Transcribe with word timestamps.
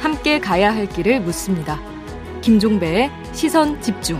함께 0.00 0.40
가야 0.40 0.74
할 0.74 0.88
길을 0.88 1.20
묻습니다. 1.20 1.78
김종배의 2.42 3.10
시선 3.32 3.80
집중. 3.80 4.18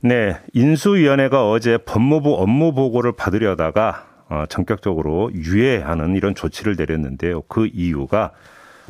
네, 0.00 0.38
인수위원회가 0.54 1.50
어제 1.50 1.76
법무부 1.76 2.34
업무 2.34 2.72
보고를 2.72 3.12
받으려다가 3.12 4.06
어, 4.30 4.44
전격적으로 4.48 5.30
유예하는 5.34 6.16
이런 6.16 6.34
조치를 6.34 6.76
내렸는데요. 6.78 7.42
그 7.42 7.66
이유가 7.66 8.32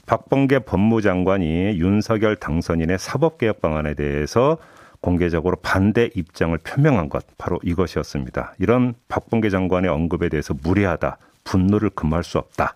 박범계 0.07 0.61
법무장관이 0.61 1.79
윤석열 1.79 2.36
당선인의 2.36 2.98
사법개혁 2.98 3.61
방안에 3.61 3.95
대해서 3.95 4.59
공개적으로 5.01 5.57
반대 5.57 6.11
입장을 6.14 6.57
표명한 6.59 7.09
것 7.09 7.25
바로 7.39 7.59
이것이었습니다. 7.62 8.55
이런 8.59 8.95
박범계 9.09 9.51
장관의 9.51 9.91
언급에 9.91 10.29
대해서 10.29 10.55
무례하다, 10.62 11.19
분노를 11.45 11.91
금할 11.91 12.23
수 12.23 12.38
없다 12.38 12.74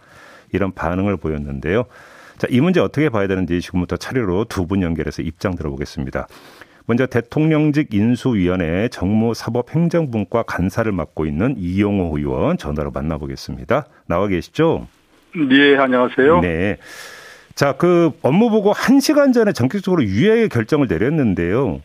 이런 0.53 0.73
반응을 0.73 1.17
보였는데요. 1.17 1.85
자, 2.39 2.47
이 2.51 2.61
문제 2.61 2.81
어떻게 2.81 3.09
봐야 3.11 3.27
되는지 3.29 3.61
지금부터 3.61 3.97
차례로 3.97 4.47
두 4.47 4.67
분 4.67 4.83
연결해서 4.83 5.23
입장 5.23 5.55
들어보겠습니다. 5.55 6.27
먼저 6.87 7.07
대통령직 7.07 7.95
인수위원회 7.95 8.89
정무사법행정분과 8.89 10.43
간사를 10.43 10.91
맡고 10.91 11.25
있는 11.27 11.55
이용호 11.59 12.19
의원 12.19 12.59
전화로 12.59 12.91
만나보겠습니다. 12.91 13.87
나와 14.07 14.27
계시죠? 14.29 14.87
네, 15.35 15.77
안녕하세요. 15.77 16.41
네. 16.41 16.77
자, 17.55 17.73
그 17.73 18.11
업무 18.23 18.51
보고 18.51 18.73
1시간 18.73 19.33
전에 19.33 19.53
전격적으로 19.53 20.03
유예 20.05 20.49
결정을 20.49 20.87
내렸는데요. 20.89 21.81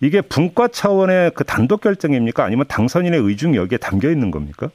이게 0.00 0.20
분과 0.20 0.68
차원의 0.68 1.32
그 1.34 1.44
단독 1.44 1.80
결정입니까? 1.80 2.44
아니면 2.44 2.66
당선인의 2.68 3.20
의중이 3.20 3.56
여기에 3.56 3.78
담겨 3.78 4.10
있는 4.10 4.30
겁니까? 4.30 4.70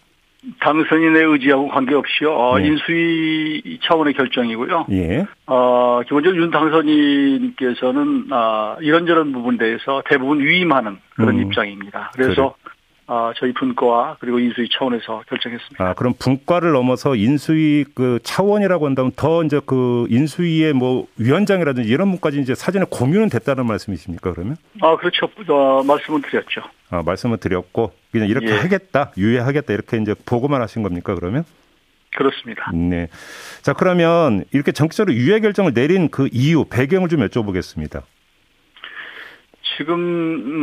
당선인의 0.59 1.23
의지하고 1.23 1.70
관계없이요. 1.70 2.34
어, 2.34 2.59
네. 2.59 2.68
인수위 2.68 3.80
차원의 3.83 4.14
결정이고요. 4.14 4.88
예. 4.92 5.25
어, 5.45 6.02
기본적으로 6.03 6.42
윤 6.42 6.52
당선인께서는 6.52 8.28
어, 8.31 8.75
이런저런 8.81 9.31
부분에 9.31 9.58
대해서 9.58 10.03
대부분 10.06 10.39
위임하는 10.39 10.98
그런 11.16 11.36
음. 11.36 11.42
입장입니다. 11.44 12.11
그래서 12.14 12.55
그래. 12.61 12.73
어, 13.06 13.32
저희 13.38 13.54
분과와 13.54 14.18
그리고 14.20 14.40
인수위 14.40 14.70
차원에서 14.72 15.23
결정했습니다. 15.28 15.84
아, 15.84 15.94
그럼 15.94 16.14
분과를 16.18 16.72
넘어서 16.72 17.16
인수위 17.16 17.86
그 17.94 18.20
차원이라고 18.23 18.86
한다면 18.86 19.12
더 19.16 19.44
이제 19.44 19.60
그 19.66 20.08
인수위의 20.10 20.73
뭐 20.73 21.08
위원장이라든지 21.18 21.90
이런 21.90 22.12
분까지 22.12 22.40
이제 22.40 22.56
사전에 22.56 22.86
공유는 22.90 23.30
됐다는 23.30 23.66
말씀이십니까, 23.66 24.32
그러면? 24.32 24.56
아, 24.82 24.95
그렇죠. 24.95 25.30
어, 25.50 25.84
말씀을 25.84 26.22
드렸죠. 26.22 26.62
아, 26.90 27.02
말씀을 27.06 27.38
드렸고 27.38 27.92
그냥 28.12 28.30
이렇게 28.30 28.48
예. 28.48 28.58
하겠다, 28.58 29.12
유예하겠다 29.17 29.73
이렇게 29.73 29.98
이제 29.98 30.16
보고만 30.26 30.62
하신 30.62 30.84
겁니까, 30.84 31.16
그러면? 31.16 31.44
그렇습니다. 32.16 32.72
네. 32.73 33.08
자, 33.64 33.73
그러면 33.73 34.45
이렇게 34.52 34.72
정치적으로 34.72 35.16
유예 35.16 35.40
결정을 35.40 35.73
내린 35.73 36.10
그 36.10 36.30
이유, 36.32 36.64
배경을 36.66 37.10
좀 37.10 37.28
여쭤보겠습니다. 37.28 38.04
지금 39.78 40.00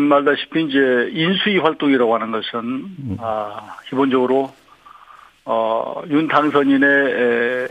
말다시피 0.09 0.65
이제 0.65 1.11
인수위 1.13 1.59
활동이라고 1.59 2.15
하는 2.15 2.31
것은 2.31 2.59
음. 2.59 3.17
아, 3.21 3.77
기본적으로 3.89 4.53
어, 5.45 6.03
윤 6.09 6.29
당선인의 6.29 6.89
에, 6.89 7.69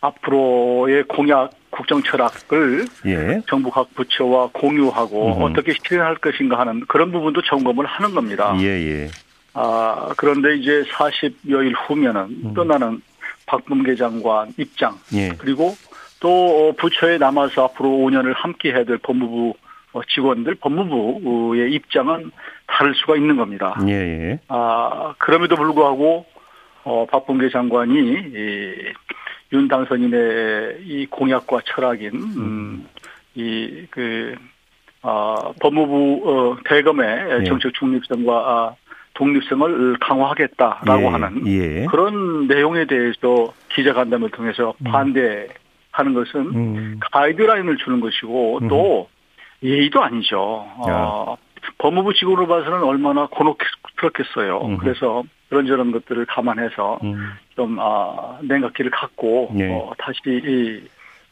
앞으로의 0.00 1.04
공약 1.04 1.50
국정 1.70 2.02
철학을 2.02 2.86
예. 3.06 3.42
정부 3.48 3.70
각 3.70 3.92
부처와 3.94 4.50
공유하고 4.52 5.36
음 5.36 5.42
어떻게 5.42 5.72
실현할 5.72 6.16
것인가 6.16 6.58
하는 6.58 6.84
그런 6.88 7.12
부분도 7.12 7.42
점검을 7.42 7.84
하는 7.84 8.14
겁니다. 8.14 8.54
예, 8.58 8.64
예. 8.64 9.08
아, 9.52 10.14
그런데 10.16 10.56
이제 10.56 10.84
40여일 10.92 11.74
후면은 11.86 12.20
음. 12.44 12.54
떠나는 12.54 13.02
박범계 13.46 13.96
장관 13.96 14.52
입장 14.56 14.98
예. 15.14 15.30
그리고 15.36 15.76
또 16.20 16.74
부처에 16.78 17.18
남아서 17.18 17.64
앞으로 17.64 17.90
5년을 17.90 18.34
함께 18.34 18.72
해야 18.72 18.84
될 18.84 18.98
법무부 18.98 19.50
어, 19.50 19.67
직원들 20.08 20.56
법무부의 20.56 21.72
입장은 21.72 22.30
다를 22.66 22.94
수가 22.94 23.16
있는 23.16 23.36
겁니다. 23.36 23.78
예, 23.86 23.92
예. 23.92 24.38
아 24.48 25.14
그럼에도 25.18 25.56
불구하고 25.56 26.26
어, 26.84 27.06
박범계 27.06 27.50
장관이 27.50 27.94
이, 27.94 28.74
윤 29.52 29.68
당선인의 29.68 30.82
이 30.84 31.06
공약과 31.06 31.60
철학인 31.64 32.12
음, 32.14 32.86
이그 33.34 34.34
아, 35.02 35.52
법무부 35.60 36.22
어, 36.24 36.56
대검의 36.64 37.40
예. 37.40 37.44
정책 37.44 37.74
중립성과 37.74 38.32
아, 38.32 38.74
독립성을 39.14 39.98
강화하겠다라고 39.98 41.02
예, 41.02 41.06
하는 41.06 41.46
예. 41.46 41.86
그런 41.86 42.46
내용에 42.46 42.86
대해서 42.86 43.52
기자간담회를 43.74 44.30
통해서 44.30 44.74
음. 44.78 44.84
반대하는 44.84 46.14
것은 46.14 46.40
음. 46.54 47.00
가이드라인을 47.12 47.78
주는 47.78 48.00
것이고 48.00 48.58
음. 48.62 48.68
또 48.68 49.08
예의도 49.62 50.02
아니죠. 50.02 50.38
어, 50.40 51.36
법무부 51.78 52.14
직원으로 52.14 52.46
봐서는 52.46 52.82
얼마나 52.82 53.26
곤혹스럽겠어요. 53.26 54.60
음. 54.62 54.78
그래서 54.78 55.22
그런저런 55.48 55.92
것들을 55.92 56.26
감안해서 56.26 56.98
음. 57.02 57.32
좀 57.56 57.78
아, 57.80 58.38
냉각기를 58.42 58.90
갖고 58.90 59.50
예. 59.58 59.72
어, 59.72 59.92
다시 59.98 60.20
이, 60.26 60.80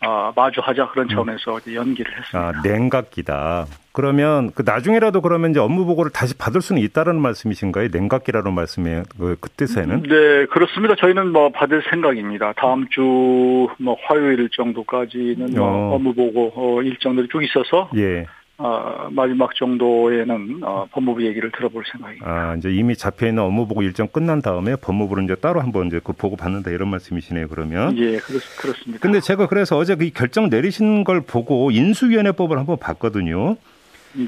아, 0.00 0.32
마주하자 0.36 0.88
그런 0.90 1.06
음. 1.06 1.08
차원에서 1.08 1.58
음. 1.66 1.74
연기를 1.74 2.12
했습니다. 2.18 2.38
아, 2.38 2.52
냉각기다. 2.62 3.66
그러면 3.92 4.50
그 4.54 4.62
나중에라도 4.64 5.22
그러면 5.22 5.52
이제 5.52 5.58
업무 5.60 5.86
보고를 5.86 6.12
다시 6.12 6.36
받을 6.36 6.60
수는 6.60 6.82
있다는 6.82 7.18
말씀이신가요? 7.18 7.88
냉각기라는 7.92 8.52
말씀에 8.52 9.04
그, 9.18 9.36
그 9.40 9.48
뜻에는? 9.50 10.02
네, 10.02 10.46
그렇습니다. 10.46 10.94
저희는 10.96 11.32
뭐 11.32 11.50
받을 11.50 11.82
생각입니다. 11.90 12.52
다음 12.56 12.86
주 12.90 13.66
뭐 13.78 13.96
화요일 14.06 14.48
정도까지는 14.50 15.54
뭐 15.54 15.66
어. 15.66 15.94
업무 15.94 16.14
보고 16.14 16.52
어, 16.54 16.82
일정들이 16.82 17.28
쭉 17.28 17.42
있어서 17.42 17.90
예. 17.96 18.26
어, 18.58 19.08
마지막 19.10 19.54
정도에는 19.54 20.60
어, 20.62 20.86
법무부 20.90 21.24
얘기를 21.26 21.50
들어볼 21.52 21.84
생각입니다. 21.92 22.26
아, 22.26 22.54
이제 22.56 22.70
이미 22.70 22.96
잡혀 22.96 23.26
있는 23.26 23.42
업무 23.42 23.66
보고 23.66 23.82
일정 23.82 24.08
끝난 24.08 24.40
다음에 24.40 24.76
법무부를 24.76 25.24
이제 25.24 25.34
따로 25.34 25.60
한번 25.60 25.88
이제 25.88 26.00
그 26.02 26.12
보고 26.14 26.36
받는다 26.36 26.70
이런 26.70 26.88
말씀이시네요. 26.88 27.48
그러면 27.48 27.96
예, 27.98 28.16
그렇, 28.16 28.40
그렇습니다. 28.58 29.02
근데 29.02 29.20
제가 29.20 29.46
그래서 29.48 29.76
어제 29.76 29.94
그 29.94 30.08
결정 30.10 30.48
내리신 30.48 31.04
걸 31.04 31.20
보고 31.20 31.70
인수위원회법을 31.70 32.58
한번 32.58 32.78
봤거든요. 32.78 33.56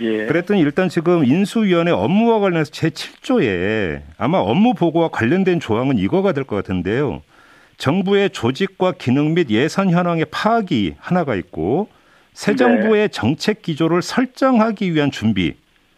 예. 0.02 0.26
그랬더니 0.26 0.60
일단 0.60 0.90
지금 0.90 1.24
인수위원회 1.24 1.90
업무와 1.92 2.40
관련해서 2.40 2.70
제 2.70 2.90
7조에 2.90 4.02
아마 4.18 4.36
업무 4.38 4.74
보고와 4.74 5.08
관련된 5.08 5.60
조항은 5.60 5.96
이거가 5.96 6.32
될 6.32 6.44
것 6.44 6.56
같은데요. 6.56 7.22
정부의 7.78 8.30
조직과 8.30 8.92
기능 8.98 9.32
및 9.32 9.48
예산 9.50 9.88
현황의 9.88 10.26
파악이 10.30 10.96
하나가 10.98 11.34
있고 11.36 11.88
새 12.38 12.54
정부의 12.54 13.02
네. 13.02 13.08
정책 13.08 13.62
기조를 13.62 14.00
설정하기 14.00 14.94
위한 14.94 15.10
준비. 15.10 15.54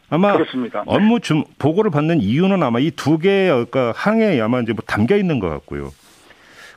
아마 0.08 0.32
그렇습니다. 0.32 0.78
네. 0.78 0.84
업무 0.86 1.20
준 1.20 1.44
보고를 1.58 1.90
받는 1.90 2.22
이유는 2.22 2.62
아마 2.62 2.80
이 2.80 2.90
두 2.96 3.18
개의 3.18 3.50
그러니까 3.50 3.92
항에 3.94 4.40
아마 4.40 4.60
이제 4.60 4.72
뭐 4.72 4.82
담겨 4.86 5.18
있는 5.18 5.38
것 5.38 5.50
같고요. 5.50 5.92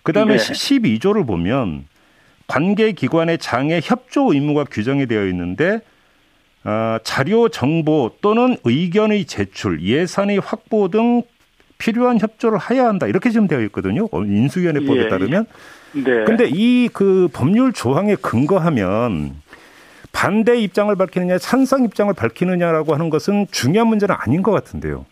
그다음에 0.03 0.35
네. 0.35 0.44
12조를 0.53 1.25
보면 1.25 1.85
관계 2.46 2.91
기관의 2.91 3.38
장애 3.38 3.79
협조 3.81 4.34
의무가 4.34 4.66
규정이 4.66 5.07
되어 5.07 5.28
있는데 5.28 5.80
어, 6.66 6.97
자료 7.06 7.47
정보 7.47 8.12
또는 8.19 8.57
의견의 8.66 9.24
제출, 9.24 9.81
예산의 9.81 10.40
확보 10.40 10.90
등 10.90 11.22
필요한 11.78 12.19
협조를 12.19 12.59
해야 12.69 12.85
한다 12.88 13.07
이렇게 13.07 13.30
지금 13.30 13.47
되어 13.47 13.62
있거든요. 13.62 14.09
어, 14.12 14.24
인수위원회법에 14.25 15.00
예, 15.00 15.03
예. 15.06 15.07
따르면. 15.07 15.45
네. 15.94 16.25
근데 16.25 16.50
이 16.51 16.90
그 16.91 17.30
법률 17.31 17.72
조항에 17.72 18.16
근거하면 18.16 19.41
반대 20.13 20.57
입장을 20.57 20.96
밝히느냐, 20.96 21.38
찬성 21.38 21.84
입장을 21.84 22.13
밝히느냐라고 22.13 22.94
하는 22.94 23.09
것은 23.09 23.47
중요한 23.51 23.90
문제는 23.90 24.16
아닌 24.18 24.41
것 24.41 24.51
같은데요. 24.51 25.06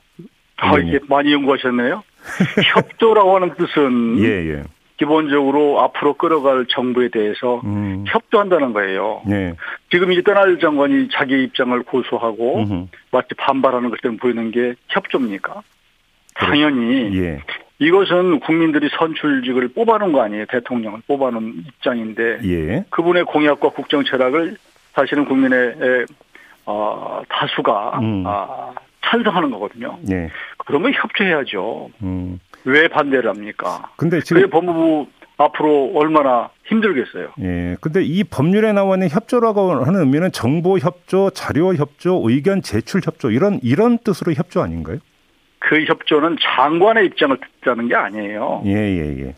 아, 0.55 0.77
이게 0.77 0.99
많이 1.09 1.33
연구하셨네요. 1.33 2.03
협조라고 2.73 3.35
하는 3.35 3.53
뜻은 3.55 4.19
예, 4.19 4.53
예. 4.53 4.63
기본적으로 4.97 5.81
앞으로 5.81 6.13
끌어갈 6.13 6.67
정부에 6.69 7.09
대해서 7.09 7.59
음. 7.65 8.05
협조한다는 8.07 8.71
거예요. 8.71 9.23
네. 9.25 9.55
지금 9.89 10.11
이제 10.11 10.21
떠날 10.21 10.59
장관이 10.59 11.09
자기 11.11 11.43
입장을 11.43 11.81
고수하고 11.83 12.59
음흠. 12.59 12.85
마치 13.11 13.33
반발하는 13.35 13.89
것처럼 13.89 14.17
보이는 14.17 14.51
게 14.51 14.75
협조입니까? 14.89 15.63
그래. 16.35 16.47
당연히 16.47 17.17
예. 17.17 17.41
이것은 17.79 18.41
국민들이 18.41 18.89
선출직을 18.95 19.69
뽑아놓은 19.69 20.11
거 20.11 20.21
아니에요. 20.21 20.45
대통령을 20.45 21.01
뽑아놓은 21.07 21.63
입장인데 21.67 22.37
예. 22.43 22.85
그분의 22.91 23.25
공약과 23.25 23.69
국정 23.69 24.03
철학을 24.03 24.55
사실은 24.93 25.25
국민의 25.25 26.05
어, 26.65 27.21
다수가 27.29 27.99
음. 27.99 28.23
아, 28.25 28.73
찬성하는 29.05 29.51
거거든요. 29.51 29.97
네. 30.01 30.29
그러면 30.65 30.93
협조해야죠. 30.93 31.89
음. 32.03 32.39
왜 32.63 32.87
반대를 32.87 33.29
합니까? 33.29 33.89
근데 33.97 34.21
지금 34.21 34.49
법무부 34.49 35.07
앞으로 35.37 35.91
얼마나 35.95 36.49
힘들겠어요. 36.65 37.29
예. 37.41 37.75
근데 37.81 38.03
이 38.03 38.23
법률에 38.23 38.71
나와 38.73 38.95
있는 38.95 39.09
협조라고 39.09 39.83
하는 39.83 39.99
의미는 40.01 40.31
정보 40.31 40.77
협조, 40.77 41.31
자료 41.31 41.73
협조, 41.73 42.21
의견 42.29 42.61
제출 42.61 43.01
협조 43.03 43.31
이런 43.31 43.59
이런 43.63 43.97
뜻으로 43.97 44.33
협조 44.33 44.61
아닌가요? 44.61 44.99
그 45.59 45.83
협조는 45.85 46.37
장관의 46.39 47.07
입장을 47.07 47.37
듣자는 47.37 47.87
게 47.87 47.95
아니에요. 47.95 48.61
예, 48.65 48.71
예, 48.71 49.25
예. 49.25 49.35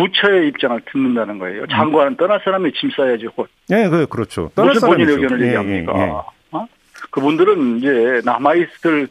부처의 0.00 0.48
입장을 0.48 0.80
듣는다는 0.90 1.38
거예요. 1.38 1.66
장관은 1.66 2.16
떠날 2.16 2.40
사람이 2.42 2.72
짐 2.72 2.90
싸야지 2.90 3.26
곧. 3.34 3.48
예, 3.70 3.88
그 3.88 4.06
그렇죠. 4.06 4.50
무슨 4.56 4.88
본인 4.88 5.08
의견을 5.08 5.40
예, 5.42 5.46
얘기합니까? 5.46 5.92
예, 5.96 6.02
예. 6.02 6.10
어? 6.52 6.66
그분들은 7.10 7.78
이제 7.78 8.20
남아있을 8.24 9.08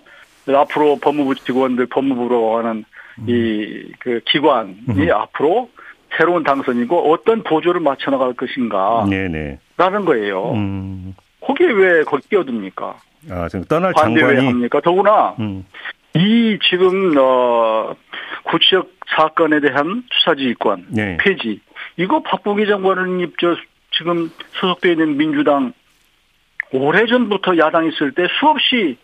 앞으로 0.48 0.98
법무부 1.00 1.36
직원들 1.36 1.88
법무부로 1.88 2.58
하는 2.58 2.84
음. 3.20 3.26
이그 3.28 4.22
기관이 4.26 4.76
음. 4.90 5.12
앞으로 5.12 5.70
새로운 6.18 6.44
당선이고 6.44 7.12
어떤 7.12 7.44
보조를 7.44 7.82
맞춰 7.82 8.10
나갈 8.10 8.34
것인가. 8.34 9.06
네네. 9.10 9.60
라는 9.78 10.06
거예요. 10.06 10.54
음. 10.54 11.14
거기에 11.42 11.68
왜 11.68 12.04
거기 12.04 12.28
끼어듭니까? 12.30 12.96
아, 13.30 13.48
지금 13.50 13.66
떠날 13.66 13.94
장관이 13.94 14.24
왜 14.24 14.46
합니까? 14.46 14.82
더구나 14.82 15.36
음. 15.40 15.66
이 16.16 16.58
지금 16.70 17.16
어 17.18 17.94
구치역 18.44 18.99
사건에 19.16 19.60
대한 19.60 20.04
수사지휘권 20.12 20.88
네. 20.90 21.18
폐지 21.20 21.60
이거 21.98 22.22
박봉기 22.22 22.68
장관은 22.68 23.20
입저 23.22 23.56
지금 23.92 24.30
소속되어 24.60 24.92
있는 24.92 25.18
민주당 25.18 25.74
오래전부터 26.72 27.58
야당 27.58 27.88
있을 27.88 28.12
때 28.12 28.28
수없이 28.40 28.98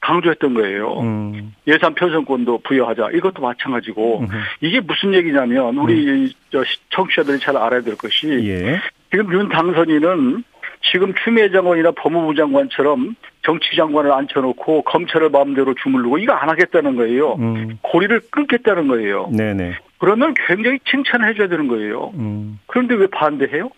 강조했던 0.00 0.52
거예요. 0.54 1.00
음. 1.00 1.54
예산 1.66 1.94
편성권도 1.94 2.58
부여하자. 2.58 3.10
이것도 3.14 3.40
마찬가지고 3.40 4.20
음. 4.20 4.28
이게 4.60 4.80
무슨 4.80 5.14
얘기냐면 5.14 5.78
우리 5.78 6.06
음. 6.06 6.30
저 6.50 6.62
청취자들이 6.90 7.38
잘 7.38 7.56
알아야 7.56 7.80
될 7.80 7.96
것이 7.96 8.28
예. 8.28 8.80
지금 9.10 9.32
윤 9.32 9.48
당선인은 9.48 10.44
지금 10.92 11.14
추미애 11.24 11.50
장관이나 11.50 11.92
법무부 11.92 12.34
장관처럼 12.34 13.16
정치 13.44 13.76
장관을 13.76 14.10
앉혀놓고 14.12 14.82
검찰을 14.82 15.30
마음대로 15.30 15.74
주물르고 15.82 16.18
이거 16.18 16.32
안 16.32 16.48
하겠다는 16.48 16.96
거예요. 16.96 17.34
음. 17.34 17.78
고리를 17.82 18.20
끊겠다는 18.30 18.88
거예요. 18.88 19.28
네네. 19.32 19.74
그러면 19.98 20.34
굉장히 20.48 20.78
칭찬을 20.90 21.28
해줘야 21.30 21.48
되는 21.48 21.68
거예요. 21.68 22.10
음. 22.14 22.58
그런데 22.66 22.94
왜 22.94 23.06
반대해요? 23.06 23.70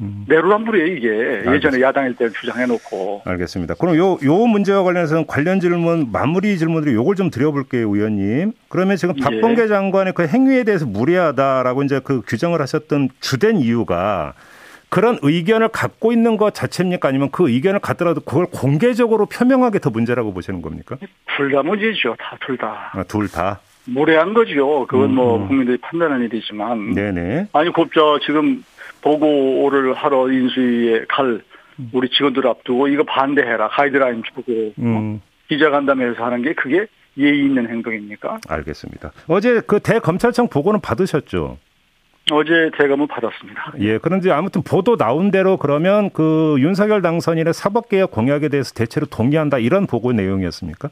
음. 0.00 0.24
내로남불이에요 0.26 0.86
이게 0.96 1.08
알겠습니다. 1.10 1.54
예전에 1.54 1.80
야당일 1.82 2.16
때 2.16 2.28
주장해놓고. 2.30 3.22
알겠습니다. 3.24 3.74
그럼 3.74 3.96
요 3.96 4.18
요 4.24 4.46
문제와 4.46 4.82
관련해서는 4.82 5.26
관련 5.26 5.60
질문 5.60 6.10
마무리 6.10 6.56
질문으로 6.58 6.92
요걸 6.92 7.14
좀 7.14 7.30
드려볼게요, 7.30 7.94
의원님. 7.94 8.52
그러면 8.68 8.96
지금 8.96 9.14
예. 9.18 9.22
박범계 9.22 9.62
예. 9.62 9.68
장관의 9.68 10.14
그 10.14 10.26
행위에 10.26 10.64
대해서 10.64 10.86
무례하다라고 10.86 11.84
이제 11.84 12.00
그 12.02 12.22
규정을 12.26 12.60
하셨던 12.60 13.10
주된 13.20 13.58
이유가 13.58 14.32
그런 14.92 15.18
의견을 15.22 15.68
갖고 15.68 16.12
있는 16.12 16.36
것 16.36 16.52
자체입니까? 16.52 17.08
아니면 17.08 17.30
그 17.32 17.48
의견을 17.48 17.80
갖더라도 17.80 18.20
그걸 18.20 18.44
공개적으로 18.52 19.24
표명하게 19.24 19.78
더 19.78 19.88
문제라고 19.88 20.34
보시는 20.34 20.60
겁니까? 20.60 20.98
둘 21.34 21.50
다 21.50 21.62
문제죠. 21.62 22.14
다 22.18 22.36
둘 22.46 22.58
다. 22.58 22.90
아, 22.92 23.02
둘 23.04 23.26
다. 23.28 23.60
무례한 23.86 24.34
거죠. 24.34 24.86
그건 24.86 25.14
뭐 25.14 25.36
음. 25.36 25.38
뭐 25.38 25.48
국민들이 25.48 25.78
판단하는 25.78 26.26
일이지만. 26.26 26.90
네네. 26.92 27.46
아니 27.54 27.70
곱저 27.70 28.20
지금 28.26 28.62
보고를 29.00 29.94
하러 29.94 30.30
인수위에 30.30 31.06
갈 31.08 31.40
우리 31.94 32.10
직원들 32.10 32.46
앞두고 32.46 32.88
이거 32.88 33.02
반대해라 33.04 33.68
가이드라인 33.68 34.22
주고 34.28 34.42
음. 34.78 35.18
어? 35.18 35.20
기자간담회에서 35.48 36.22
하는 36.22 36.42
게 36.42 36.52
그게 36.52 36.86
예의 37.16 37.38
있는 37.46 37.66
행동입니까? 37.66 38.40
알겠습니다. 38.46 39.12
어제 39.26 39.62
그 39.66 39.80
대검찰청 39.80 40.48
보고는 40.48 40.80
받으셨죠? 40.82 41.56
어제 42.30 42.70
대검은 42.78 43.08
받았습니다. 43.08 43.72
예, 43.80 43.98
그런데 43.98 44.30
아무튼 44.30 44.62
보도 44.62 44.96
나온 44.96 45.30
대로 45.30 45.56
그러면 45.56 46.10
그 46.10 46.56
윤석열 46.58 47.02
당선인의 47.02 47.52
사법개혁 47.52 48.10
공약에 48.10 48.48
대해서 48.48 48.72
대체로 48.74 49.06
동의한다 49.06 49.58
이런 49.58 49.86
보고 49.86 50.12
내용이었습니까? 50.12 50.90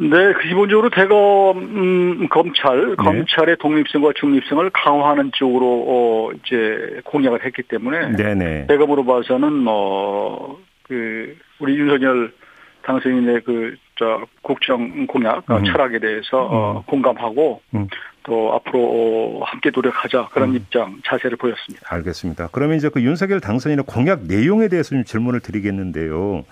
네, 0.00 0.08
기본적으로 0.42 0.90
대검 0.90 1.58
음, 1.58 2.28
검찰 2.28 2.90
네. 2.90 2.94
검찰의 2.96 3.56
독립성과 3.58 4.12
중립성을 4.14 4.70
강화하는 4.70 5.32
쪽으로 5.34 5.84
어, 5.88 6.30
이제 6.32 7.00
공약을 7.04 7.44
했기 7.44 7.62
때문에 7.62 8.16
네네. 8.16 8.68
대검으로 8.68 9.04
봐서는 9.04 9.52
뭐 9.52 10.68
그 10.88 11.36
우리 11.60 11.76
윤석열 11.76 12.32
당선인의 12.82 13.42
그 13.42 13.76
저 13.98 14.24
국정 14.42 15.06
공약 15.06 15.44
음. 15.50 15.64
철학에 15.64 15.98
대해서 15.98 16.38
어, 16.38 16.72
음. 16.72 16.76
어, 16.76 16.84
공감하고 16.86 17.60
음. 17.74 17.88
또 18.28 18.52
앞으로 18.52 19.40
함께 19.42 19.70
노력하자 19.74 20.28
그런 20.32 20.50
음. 20.50 20.56
입장 20.56 21.00
자세를 21.04 21.38
보였습니다. 21.38 21.86
알겠습니다. 21.94 22.50
그러면 22.52 22.76
이제 22.76 22.90
그 22.90 23.00
윤석열 23.00 23.40
당선인의 23.40 23.86
공약 23.86 24.24
내용에 24.24 24.68
대해서 24.68 24.90
좀 24.90 25.02
질문을 25.02 25.40
드리겠는데요. 25.40 26.44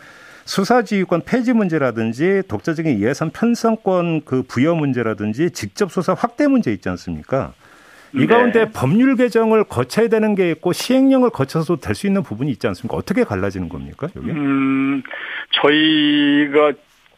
수사지휘권 0.47 1.23
폐지 1.27 1.53
문제라든지 1.53 2.43
독자적인 2.49 3.01
예산 3.01 3.31
편성권 3.31 4.23
그 4.25 4.43
부여 4.43 4.75
문제라든지 4.75 5.51
직접 5.51 5.93
수사 5.93 6.15
확대 6.15 6.47
문제 6.47 6.73
있지 6.73 6.89
않습니까? 6.89 7.53
이 8.15 8.21
네. 8.21 8.27
가운데 8.27 8.71
법률 8.73 9.17
개정을 9.17 9.65
거쳐야 9.65 10.09
되는 10.09 10.35
게 10.35 10.51
있고 10.53 10.73
시행령을 10.73 11.29
거쳐서 11.29 11.77
될수 11.77 12.07
있는 12.07 12.23
부분이 12.23 12.51
있지 12.53 12.67
않습니까? 12.69 12.97
어떻게 12.97 13.25
갈라지는 13.25 13.69
겁니까? 13.69 14.09
여기? 14.17 14.31
음, 14.31 15.03
저희가 15.51 16.73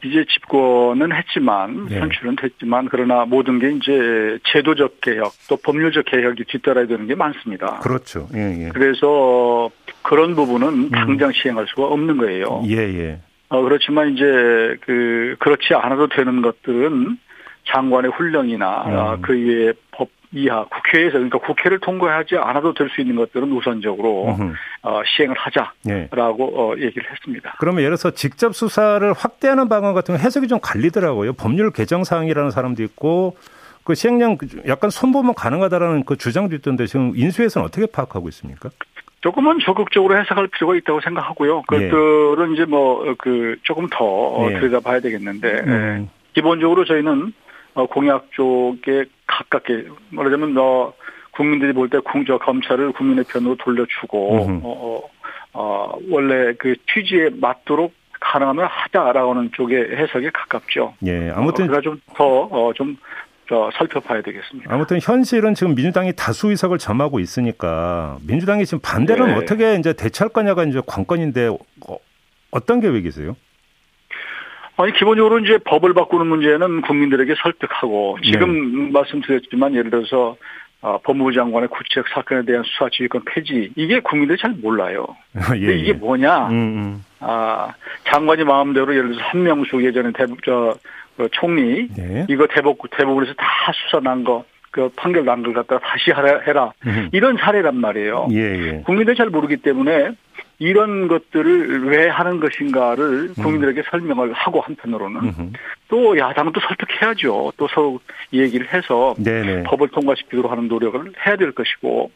이제 0.05 0.25
집권은 0.33 1.13
했지만 1.13 1.87
네. 1.87 1.99
선출은 1.99 2.37
됐지만 2.37 2.89
그러나 2.91 3.25
모든 3.25 3.59
게 3.59 3.71
이제 3.71 4.39
제도적 4.53 5.01
개혁 5.01 5.33
또 5.49 5.57
법률적 5.57 6.05
개혁이 6.07 6.45
뒤따라야 6.45 6.87
되는 6.87 7.07
게 7.07 7.15
많습니다. 7.15 7.81
그렇죠. 7.81 8.29
예, 8.35 8.67
예. 8.67 8.69
그래서 8.69 9.71
그런 10.03 10.35
부분은 10.37 10.69
음. 10.69 10.91
당장 10.91 11.33
시행할 11.33 11.67
수가 11.69 11.87
없는 11.87 12.17
거예요. 12.19 12.63
예, 12.67 12.77
예. 12.77 13.21
어, 13.49 13.63
그렇지만 13.63 14.15
이제 14.15 14.25
그 14.83 15.37
그렇지 15.39 15.75
않아도 15.75 16.09
되는 16.09 16.43
것들은 16.43 17.19
장관의 17.65 18.13
훈령이나 18.13 18.85
음. 18.87 18.93
어, 18.95 19.19
그 19.21 19.35
이외의 19.35 19.75
법 19.91 20.11
이하 20.33 20.65
국회에서 20.65 21.13
그러니까 21.15 21.39
국회를 21.39 21.79
통과하지 21.81 22.37
않아도 22.37 22.75
될 22.75 22.89
수 22.91 23.01
있는 23.01 23.17
것들은 23.17 23.51
우선적으로 23.53 24.37
어, 24.83 25.03
시행을 25.05 25.37
하자라고 25.37 25.77
네. 25.85 26.09
어, 26.13 26.75
얘기를 26.79 27.11
했습니다. 27.11 27.57
그러면 27.59 27.81
예를 27.83 27.97
들어서 27.97 28.11
직접 28.15 28.55
수사를 28.55 29.11
확대하는 29.13 29.69
방안 29.69 29.95
같은 29.95 30.15
거 30.17 30.21
해석이 30.21 30.49
좀 30.49 30.59
갈리더라고요. 30.61 31.33
법률 31.35 31.71
개정 31.73 32.05
사항이라는 32.05 32.51
사람도 32.51 32.83
있고 32.83 33.37
그 33.85 33.95
시행령 33.95 34.37
약간 34.67 34.91
손보면 34.91 35.35
가능하다라는 35.35 36.05
그 36.05 36.17
주장도 36.17 36.55
있던데 36.57 36.87
지금 36.87 37.13
인수에서는 37.17 37.67
어떻게 37.67 37.87
파악하고 37.87 38.29
있습니까? 38.29 38.69
조금은 39.21 39.59
적극적으로 39.65 40.19
해석할 40.21 40.49
필요가 40.49 40.77
있다고 40.77 41.01
생각하고요. 41.01 41.59
예. 41.59 41.63
그것들은 41.67 42.51
예. 42.51 42.55
이제 42.55 42.65
뭐 42.67 43.15
그 43.19 43.57
조금 43.63 43.87
더 43.91 44.47
예. 44.51 44.61
들여다봐야 44.61 45.01
되겠는데 45.01 45.49
음. 45.67 46.11
기본적으로 46.35 46.85
저희는 46.85 47.33
어, 47.79 47.87
공약 47.87 48.31
쪽에 48.33 49.05
가깝게 49.27 49.87
말하자면 50.11 50.55
너 50.55 50.93
국민들이 51.31 51.73
볼 51.73 51.89
때 51.89 51.99
공저 51.99 52.39
검찰을 52.39 52.93
국민의 52.93 53.25
편으로 53.29 53.55
돌려주고 53.57 54.37
어, 54.37 54.61
어, 54.65 55.11
어, 55.53 55.99
원래 56.11 56.55
그 56.59 56.75
취지에 56.93 57.31
맞도록 57.41 57.95
가능하면 58.21 58.67
하자라는 58.67 59.51
쪽의 59.53 59.97
해석에 59.97 60.31
가깝죠. 60.31 60.95
예, 61.07 61.31
아무튼 61.31 61.67
어, 61.67 61.69
그래 61.69 61.81
좀더 61.83 62.25
어, 62.51 62.73
좀 62.75 62.97
살펴봐야 63.49 64.21
되겠습니다. 64.23 64.75
아무튼 64.75 64.99
현실은 65.01 65.55
지금 65.55 65.75
민주당이 65.77 66.13
다수 66.17 66.51
의석을 66.51 66.79
점하고 66.79 67.21
있으니까 67.21 68.19
민주당이 68.27 68.67
지금 68.67 68.81
반대는 68.83 69.27
네. 69.29 69.35
어떻게 69.37 69.77
이제 69.77 69.93
대처할 69.93 70.31
거냐가 70.33 70.65
이제 70.65 70.83
관건인데 70.85 71.47
어, 71.47 71.97
어떤 72.51 72.81
계획이세요? 72.81 73.37
아니 74.79 74.93
기본적으로 74.93 75.39
이제 75.41 75.59
법을 75.59 75.93
바꾸는 75.95 76.27
문제는 76.27 76.81
국민들에게 76.83 77.35
설득하고 77.43 78.19
지금 78.25 78.87
네. 78.87 78.93
말씀드렸지만 78.93 79.75
예를 79.75 79.91
들어서 79.91 80.37
어, 80.81 80.99
법무부 81.03 81.33
장관의 81.33 81.69
구체적 81.69 82.07
사건에 82.15 82.45
대한 82.45 82.63
수사 82.65 82.89
지휘권 82.91 83.23
폐지 83.27 83.73
이게 83.75 84.01
국민들이 84.01 84.39
잘 84.39 84.53
몰라요. 84.53 85.07
예, 85.37 85.41
근데 85.67 85.75
이게 85.77 85.89
예. 85.89 85.93
뭐냐? 85.93 86.49
음, 86.49 86.53
음. 86.53 87.05
아 87.21 87.75
장관이 88.05 88.45
마음대로 88.45 88.95
예를 88.95 89.11
들어서 89.11 89.25
한명숙 89.29 89.85
예전에 89.85 90.13
대북 90.13 90.43
저 90.45 90.75
그 91.19 91.29
총리 91.33 91.89
네. 91.97 92.27
이거 92.31 92.47
대법 92.47 92.79
대법원에서 92.97 93.35
다 93.35 93.45
수사 93.75 94.01
난 94.01 94.25
거. 94.25 94.45
그 94.71 94.91
판결 94.97 95.25
난 95.25 95.43
걸 95.43 95.55
갖다가 95.55 95.81
다시 95.85 96.11
하라 96.13 96.41
해라 96.47 96.73
음. 96.87 97.09
이런 97.13 97.37
사례란 97.39 97.75
말이에요. 97.75 98.29
예, 98.33 98.37
예. 98.37 98.83
국민들이 98.85 99.17
잘 99.17 99.29
모르기 99.31 99.57
때문에 99.57 100.11
이런 100.61 101.07
것들을 101.09 101.87
왜 101.89 102.09
하는 102.09 102.41
것인가를 102.41 103.05
음. 103.31 103.35
국민들에게 103.35 103.81
음. 103.81 103.85
설명을 103.91 104.33
하고 104.33 104.61
한편으로는. 104.61 105.53
또 105.89 106.19
야당도 106.19 106.61
설득해야죠. 106.61 107.53
또 107.57 107.69
서로 107.69 108.01
얘기를 108.33 108.73
해서 108.73 109.15
네네. 109.19 109.63
법을 109.65 109.89
통과시키도록 109.89 110.51
하는 110.51 110.69
노력을 110.69 111.01
해야 111.25 111.37
될 111.37 111.53
것이고 111.53 112.11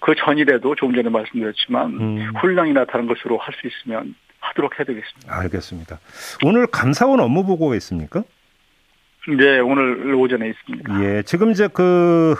그 0.00 0.14
전이라도 0.16 0.74
조금 0.74 0.94
전에 0.94 1.08
말씀드렸지만 1.08 1.86
음. 2.00 2.32
훈령이나 2.40 2.84
다른 2.86 3.06
것으로 3.06 3.38
할 3.38 3.54
수 3.54 3.66
있으면 3.68 4.14
하도록 4.40 4.78
해야 4.78 4.84
되겠습니다. 4.84 5.34
알겠습니다. 5.40 6.00
오늘 6.44 6.66
감사원 6.66 7.20
업무 7.20 7.46
보고가 7.46 7.76
있습니까? 7.76 8.24
네, 9.26 9.58
오늘 9.60 10.12
오전에 10.14 10.48
있습니다. 10.50 11.02
예, 11.02 11.22
지금 11.22 11.50
이제 11.50 11.66
그 11.72 12.34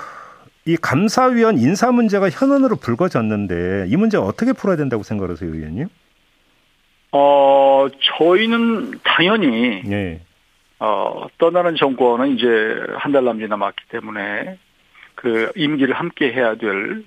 이 0.67 0.77
감사위원 0.77 1.59
인사 1.59 1.93
문제가 1.93 2.31
현안으로 2.31 2.77
불거졌는데 2.77 3.87
이 3.89 3.97
문제 3.97 4.17
어떻게 4.17 4.53
풀어야 4.53 4.77
된다고 4.77 5.03
생각하세요, 5.03 5.53
의원님? 5.53 5.89
어, 7.13 7.87
저희는 8.19 8.99
당연히 9.05 9.83
네. 9.85 10.21
어, 10.81 11.27
떠나는 11.39 11.77
정권은 11.77 12.37
이제 12.37 12.47
한 12.97 13.13
달 13.13 13.25
남짓 13.25 13.49
남았기 13.49 13.85
때문에 13.91 14.59
그 15.15 15.53
임기를 15.55 15.95
함께 15.95 16.33
해야 16.33 16.55
될 16.57 17.05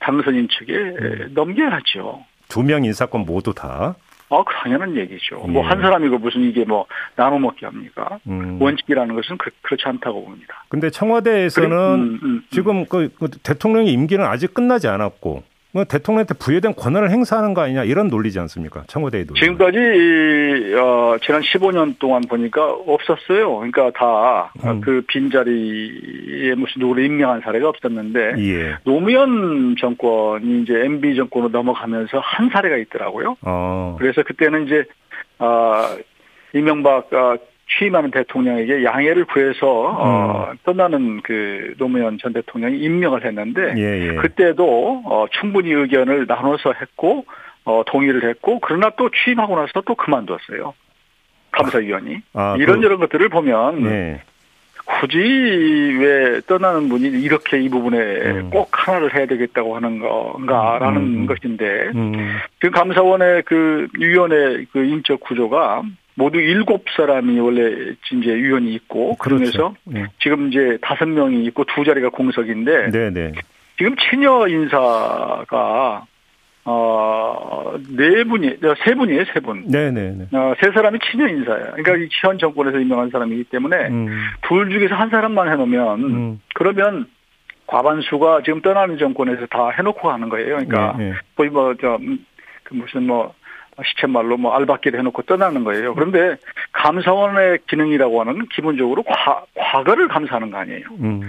당선인 0.00 0.48
측에 0.48 0.74
음. 0.74 1.30
넘겨야죠. 1.34 2.24
두 2.48 2.62
명 2.62 2.84
인사권 2.84 3.24
모두 3.26 3.54
다. 3.54 3.96
아, 4.40 4.44
당연한 4.62 4.96
얘기죠. 4.96 5.36
뭐 5.36 5.48
예. 5.48 5.52
뭐한 5.52 5.80
사람이고 5.80 6.18
무슨 6.18 6.42
이게 6.42 6.64
뭐 6.64 6.86
나눠 7.16 7.38
먹기 7.38 7.64
합니까? 7.64 8.18
음. 8.26 8.60
원칙이라는 8.60 9.14
것은 9.14 9.38
그, 9.38 9.50
렇지 9.70 9.82
않다고 9.86 10.24
봅니다. 10.24 10.64
근데 10.68 10.90
청와대에서는 10.90 11.68
그래? 11.68 11.76
음, 11.76 12.00
음, 12.02 12.20
음, 12.22 12.44
지금 12.50 12.86
그, 12.86 13.10
그 13.18 13.28
대통령의 13.42 13.92
임기는 13.92 14.24
아직 14.24 14.54
끝나지 14.54 14.88
않았고 14.88 15.42
뭐 15.74 15.82
대통령한테 15.82 16.34
부여된 16.34 16.76
권한을 16.76 17.10
행사하는 17.10 17.52
거 17.52 17.62
아니냐 17.62 17.82
이런 17.82 18.06
논리지 18.06 18.38
않습니까? 18.38 18.84
청와대의 18.86 19.26
논리. 19.26 19.40
지금까지 19.40 19.78
어, 20.78 21.16
지난 21.20 21.42
15년 21.42 21.98
동안 21.98 22.22
보니까 22.22 22.72
없었어요. 22.86 23.56
그러니까 23.56 23.90
다그 23.90 24.68
음. 24.68 24.80
그 24.80 25.02
빈자리에 25.08 26.54
무슨 26.54 26.78
누구를 26.78 27.04
임명한 27.06 27.40
사례가 27.40 27.68
없었는데 27.68 28.34
예. 28.38 28.76
노무현 28.84 29.74
정권이 29.80 30.62
이제 30.62 30.84
MB 30.84 31.16
정권으로 31.16 31.50
넘어가면서 31.50 32.20
한 32.20 32.50
사례가 32.50 32.76
있더라고요. 32.76 33.36
어. 33.42 33.96
그래서 33.98 34.22
그때는 34.22 34.66
이제 34.66 34.84
어, 35.40 35.86
이명박 36.52 37.12
어, 37.12 37.36
취임하는 37.66 38.10
대통령에게 38.10 38.84
양해를 38.84 39.24
구해서 39.24 39.66
어, 39.66 39.90
음. 39.90 40.52
어, 40.52 40.52
떠나는 40.64 41.22
그 41.22 41.74
노무현 41.78 42.18
전 42.18 42.32
대통령이 42.32 42.78
임명을 42.78 43.24
했는데 43.24 43.74
예, 43.76 44.08
예. 44.08 44.14
그때도 44.16 45.02
어, 45.06 45.26
충분히 45.30 45.72
의견을 45.72 46.26
나눠서 46.26 46.74
했고 46.80 47.24
어, 47.64 47.82
동의를 47.86 48.28
했고 48.28 48.60
그러나 48.60 48.90
또 48.96 49.10
취임하고 49.10 49.56
나서 49.56 49.80
또 49.86 49.94
그만뒀어요. 49.94 50.74
감사위원이 51.52 52.20
아, 52.34 52.56
이런저런 52.58 52.98
그... 52.98 53.06
것들을 53.06 53.28
보면 53.28 53.86
예. 53.86 54.20
굳이 54.84 55.16
왜 55.18 56.40
떠나는 56.46 56.88
분이 56.88 57.08
이렇게 57.22 57.60
이 57.60 57.68
부분에 57.68 57.96
음. 57.98 58.50
꼭 58.50 58.68
하나를 58.72 59.14
해야 59.14 59.26
되겠다고 59.26 59.74
하는 59.76 59.98
건가라는 59.98 61.00
음. 61.00 61.16
음. 61.20 61.26
것인데 61.26 61.90
음. 61.94 62.12
지금 62.60 62.70
감사원의 62.72 63.44
그 63.44 63.88
위원회 63.98 64.64
그 64.72 64.84
인적 64.84 65.20
구조가 65.20 65.82
모두 66.16 66.38
일곱 66.38 66.84
사람이 66.96 67.38
원래 67.40 67.94
이제 68.12 68.34
위원이 68.34 68.72
있고 68.74 69.16
그러면서 69.16 69.52
그렇죠. 69.52 69.74
네. 69.84 70.06
지금 70.20 70.48
이제 70.48 70.78
다섯 70.80 71.06
명이 71.06 71.44
있고 71.46 71.64
두 71.64 71.84
자리가 71.84 72.10
공석인데 72.10 72.90
네네. 72.90 73.10
네. 73.10 73.32
지금 73.76 73.96
친여 73.96 74.46
인사가 74.48 76.06
어네 76.66 78.24
분이 78.24 78.56
세 78.84 78.94
분이에요 78.94 79.24
세 79.34 79.40
분. 79.40 79.68
네네. 79.68 79.90
네, 79.90 80.26
네. 80.30 80.38
어세 80.38 80.72
사람이 80.72 80.98
친여 81.10 81.26
인사예요. 81.28 81.74
그러니까 81.76 82.08
현 82.22 82.38
정권에서 82.38 82.78
임명한 82.78 83.10
사람이기 83.10 83.44
때문에 83.44 83.88
음. 83.88 84.08
둘 84.42 84.70
중에서 84.70 84.94
한 84.94 85.10
사람만 85.10 85.50
해놓으면 85.50 86.04
음. 86.04 86.40
그러면 86.54 87.06
과반수가 87.66 88.42
지금 88.44 88.60
떠나는 88.60 88.98
정권에서 88.98 89.46
다 89.46 89.70
해놓고 89.70 90.08
가는 90.08 90.28
거예요. 90.28 90.56
그러니까 90.56 90.96
네, 90.96 91.10
네. 91.10 91.14
거의 91.34 91.50
뭐저 91.50 91.96
음, 92.00 92.24
그 92.62 92.74
무슨 92.74 93.06
뭐 93.06 93.34
시쳇말로 93.82 94.36
뭐 94.36 94.54
알바끼를 94.54 94.98
해놓고 95.00 95.22
떠나는 95.22 95.64
거예요. 95.64 95.94
그런데 95.94 96.36
감사원의 96.72 97.60
기능이라고 97.68 98.20
하는 98.20 98.46
기본적으로 98.54 99.02
과, 99.02 99.44
과거를 99.54 100.08
감사하는 100.08 100.50
거 100.50 100.58
아니에요. 100.58 100.84
음. 101.00 101.20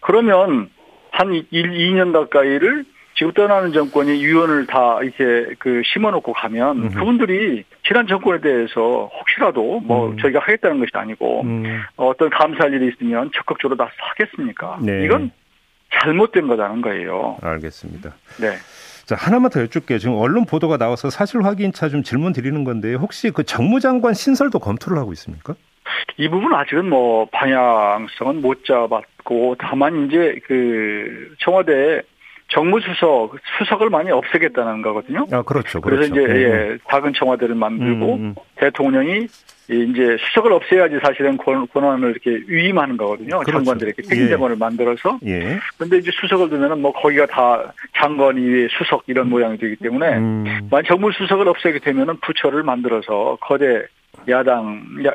그러면 0.00 0.70
한 1.10 1.32
1, 1.32 1.48
2년 1.50 2.12
가까이를 2.12 2.84
지금 3.14 3.32
떠나는 3.32 3.72
정권이 3.72 4.24
위원을 4.24 4.66
다 4.66 4.98
이렇게 5.02 5.54
그 5.58 5.82
심어놓고 5.84 6.32
가면 6.32 6.84
음. 6.84 6.88
그분들이 6.90 7.64
지난 7.86 8.06
정권에 8.06 8.40
대해서 8.40 9.10
혹시라도 9.18 9.80
뭐 9.80 10.10
음. 10.10 10.16
저희가 10.18 10.40
하겠다는 10.40 10.78
것이 10.78 10.90
아니고 10.94 11.42
음. 11.42 11.82
어떤 11.96 12.30
감사할 12.30 12.72
일이 12.72 12.88
있으면 12.88 13.30
적극적으로 13.34 13.76
나서 13.76 13.92
하겠습니까? 13.98 14.78
네. 14.80 15.04
이건 15.04 15.32
잘못된 15.92 16.46
거라는 16.46 16.80
거예요. 16.80 17.36
알겠습니다. 17.42 18.14
네. 18.40 18.56
자, 19.10 19.16
하나만 19.18 19.50
더 19.50 19.60
여쭙게요. 19.62 19.98
지금 19.98 20.14
언론 20.14 20.46
보도가 20.46 20.76
나와서 20.76 21.10
사실 21.10 21.42
확인차 21.42 21.88
좀 21.88 22.04
질문 22.04 22.32
드리는 22.32 22.62
건데 22.62 22.94
혹시 22.94 23.32
그 23.32 23.42
정무장관 23.42 24.14
신설도 24.14 24.60
검토를 24.60 24.98
하고 24.98 25.10
있습니까? 25.14 25.56
이 26.16 26.28
부분 26.28 26.54
아직은 26.54 26.88
뭐 26.88 27.26
방향성은 27.32 28.40
못 28.40 28.64
잡았고 28.64 29.56
다만 29.58 30.06
이제 30.06 30.38
그 30.46 31.34
청와대 31.40 32.02
정무수석 32.50 33.36
수석을 33.58 33.90
많이 33.90 34.10
없애겠다는 34.10 34.82
거거든요. 34.82 35.26
아 35.32 35.42
그렇죠. 35.42 35.80
그렇죠. 35.80 35.80
그래서 35.80 36.14
이제 36.14 36.32
네. 36.32 36.42
예, 36.42 36.78
작은 36.88 37.12
청와대를 37.14 37.54
만들고 37.54 38.14
음, 38.14 38.20
음. 38.20 38.34
대통령이 38.56 39.26
이제 39.68 40.16
수석을 40.18 40.52
없애야지 40.52 40.98
사실은 41.02 41.36
권한을 41.36 42.10
이렇게 42.10 42.42
위임하는 42.48 42.96
거거든요. 42.96 43.38
그렇죠. 43.38 43.52
장관들에게 43.52 44.02
책임자관을 44.02 44.56
예. 44.56 44.58
만들어서. 44.58 45.18
예. 45.26 45.58
그런데 45.76 45.98
이제 45.98 46.10
수석을 46.12 46.50
두면은 46.50 46.80
뭐 46.82 46.92
거기가 46.92 47.26
다 47.26 47.72
장관 47.96 48.36
이외 48.36 48.66
수석 48.76 49.04
이런 49.06 49.26
음. 49.26 49.30
모양이 49.30 49.56
되기 49.56 49.76
때문에 49.76 50.16
음. 50.16 50.68
만약 50.70 50.86
정무수석을 50.88 51.48
없애게 51.48 51.78
되면은 51.78 52.16
부처를 52.20 52.64
만들어서 52.64 53.38
거대 53.40 53.84
야당 54.28 54.82
야, 55.06 55.12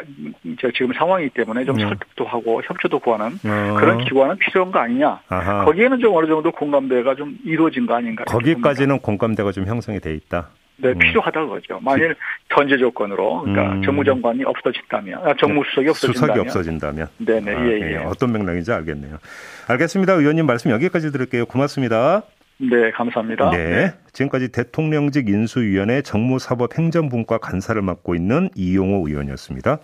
저 0.59 0.71
지금 0.71 0.93
상황이기 0.93 1.31
때문에 1.33 1.65
좀 1.65 1.75
네. 1.75 1.83
설득도 1.83 2.25
하고 2.25 2.61
협조도 2.63 2.99
구하는 2.99 3.27
어. 3.27 3.75
그런 3.79 4.03
기관은 4.03 4.37
필요한 4.37 4.71
거 4.71 4.79
아니냐. 4.79 5.19
아하. 5.29 5.65
거기에는 5.65 5.99
좀 5.99 6.15
어느 6.15 6.27
정도 6.27 6.51
공감대가 6.51 7.15
좀 7.15 7.37
이루어진 7.43 7.85
거 7.85 7.95
아닌가. 7.95 8.23
거기까지는 8.25 8.99
공감대가 8.99 9.51
좀 9.51 9.65
형성이 9.65 9.99
돼 9.99 10.13
있다. 10.13 10.49
네, 10.77 10.89
음. 10.89 10.99
필요하다는 10.99 11.47
거죠. 11.47 11.79
만일 11.81 12.15
전제 12.53 12.77
조건으로, 12.77 13.43
그러니까 13.43 13.75
음. 13.75 13.81
정무장관이 13.83 14.43
없어진다면, 14.43 15.25
아, 15.25 15.33
정무수석이 15.39 15.87
없어진다면. 15.87 16.13
수석이 16.13 16.39
없어진다면. 16.41 17.07
네네, 17.17 17.55
아, 17.55 17.65
예, 17.65 17.71
예, 17.79 17.91
예. 17.91 17.95
어떤 17.97 18.33
맥락인지 18.33 18.73
알겠네요. 18.73 19.17
알겠습니다. 19.69 20.13
의원님 20.13 20.45
말씀 20.45 20.71
여기까지 20.71 21.13
들을게요. 21.13 21.45
고맙습니다. 21.45 22.23
네, 22.57 22.91
감사합니다. 22.91 23.49
네. 23.51 23.57
네. 23.69 23.93
지금까지 24.13 24.49
대통령직 24.51 25.27
인수위원회 25.29 26.01
정무사법행정분과 26.01 27.39
간사를 27.39 27.81
맡고 27.81 28.15
있는 28.15 28.49
이용호 28.55 29.07
의원이었습니다. 29.07 29.79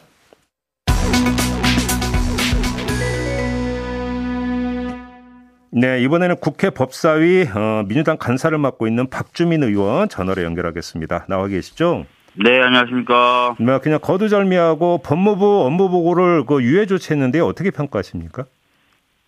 네, 5.74 6.02
이번에는 6.02 6.36
국회 6.42 6.70
법사위 6.70 7.46
어, 7.56 7.84
민주당 7.88 8.18
간사를 8.18 8.58
맡고 8.58 8.88
있는 8.88 9.10
박주민 9.10 9.64
의원 9.64 10.10
전화로 10.10 10.44
연결하겠습니다. 10.44 11.26
나와 11.30 11.48
계시죠? 11.48 12.06
네, 12.34 12.62
안녕하십니까. 12.62 13.56
네, 13.60 13.80
그냥 13.80 14.00
거두절미하고 14.02 15.00
법무부 15.04 15.66
업무 15.66 15.90
보고를 15.90 16.46
그 16.46 16.62
유예 16.62 16.86
조치했는데 16.88 17.40
어떻게 17.40 17.72
평가하십니까? 17.72 18.46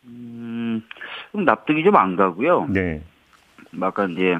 음, 0.05 0.83
좀 1.31 1.45
납득이 1.45 1.83
좀 1.83 1.95
안 1.95 2.15
가고요. 2.17 2.67
네. 2.69 3.01
아까 3.81 4.05
이제 4.05 4.37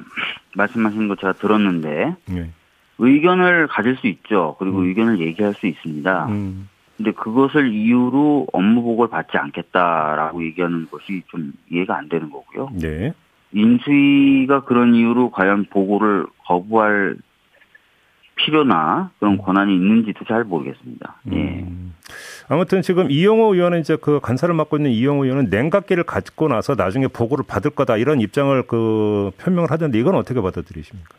말씀하신 0.56 1.08
거 1.08 1.16
제가 1.16 1.34
들었는데 1.34 2.16
네. 2.26 2.50
의견을 2.98 3.68
가질 3.68 3.98
수 3.98 4.08
있죠. 4.08 4.56
그리고 4.60 4.80
음. 4.80 4.88
의견을 4.88 5.20
얘기할 5.20 5.54
수 5.54 5.68
있습니다. 5.68 6.28
음. 6.28 6.70
근데 6.98 7.12
그것을 7.12 7.74
이유로 7.74 8.48
업무 8.54 8.84
보고를 8.84 9.10
받지 9.10 9.38
않겠다라고 9.38 10.44
얘기하는 10.46 10.88
것이 10.90 11.24
좀 11.28 11.54
이해가 11.70 11.98
안 11.98 12.08
되는 12.08 12.30
거고요. 12.30 12.70
네. 12.80 13.14
인수위가 13.52 14.66
그런 14.66 14.96
이유로 14.96 15.32
과연 15.32 15.66
보고를 15.66 16.26
거부할 16.46 17.18
필요나 18.36 19.12
그런 19.20 19.34
음. 19.34 19.38
권한이 19.38 19.74
있는지도 19.76 20.26
잘 20.26 20.44
모르겠습니다. 20.44 21.16
예. 21.34 21.66
음. 22.50 22.54
아무튼 22.54 22.82
지금 22.82 23.10
이영호 23.10 23.54
의원은 23.54 23.80
이제 23.80 23.98
그 24.00 24.20
간사를 24.22 24.54
맡고 24.54 24.78
있는 24.78 24.92
이영호 24.92 25.26
의원은 25.26 25.50
냉각기를 25.50 26.04
갖고 26.04 26.48
나서 26.48 26.76
나중에 26.76 27.08
보고를 27.08 27.46
받을 27.48 27.72
거다 27.72 27.98
이런 27.98 28.22
입장을 28.22 28.62
그 28.64 29.32
표명을 29.40 29.72
하던데 29.72 30.00
이건 30.00 30.16
어떻게 30.16 30.42
받아들이십니까? 30.42 31.16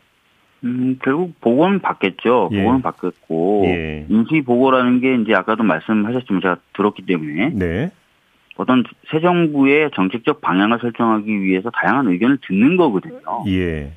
음, 0.63 0.97
결국 1.03 1.39
보고는 1.41 1.79
받겠죠. 1.79 2.49
예. 2.51 2.59
보고는 2.59 2.81
받겠고 2.81 3.63
예. 3.67 4.05
인수위 4.09 4.41
보고라는 4.41 4.99
게 4.99 5.15
이제 5.15 5.33
아까도 5.35 5.63
말씀하셨지만 5.63 6.41
제가 6.41 6.57
들었기 6.73 7.05
때문에 7.05 7.51
네. 7.53 7.91
어떤 8.57 8.83
새 9.11 9.19
정부의 9.19 9.91
정책적 9.93 10.41
방향을 10.41 10.79
설정하기 10.79 11.41
위해서 11.41 11.69
다양한 11.69 12.07
의견을 12.07 12.39
듣는 12.47 12.77
거거든요. 12.77 13.43
예. 13.47 13.91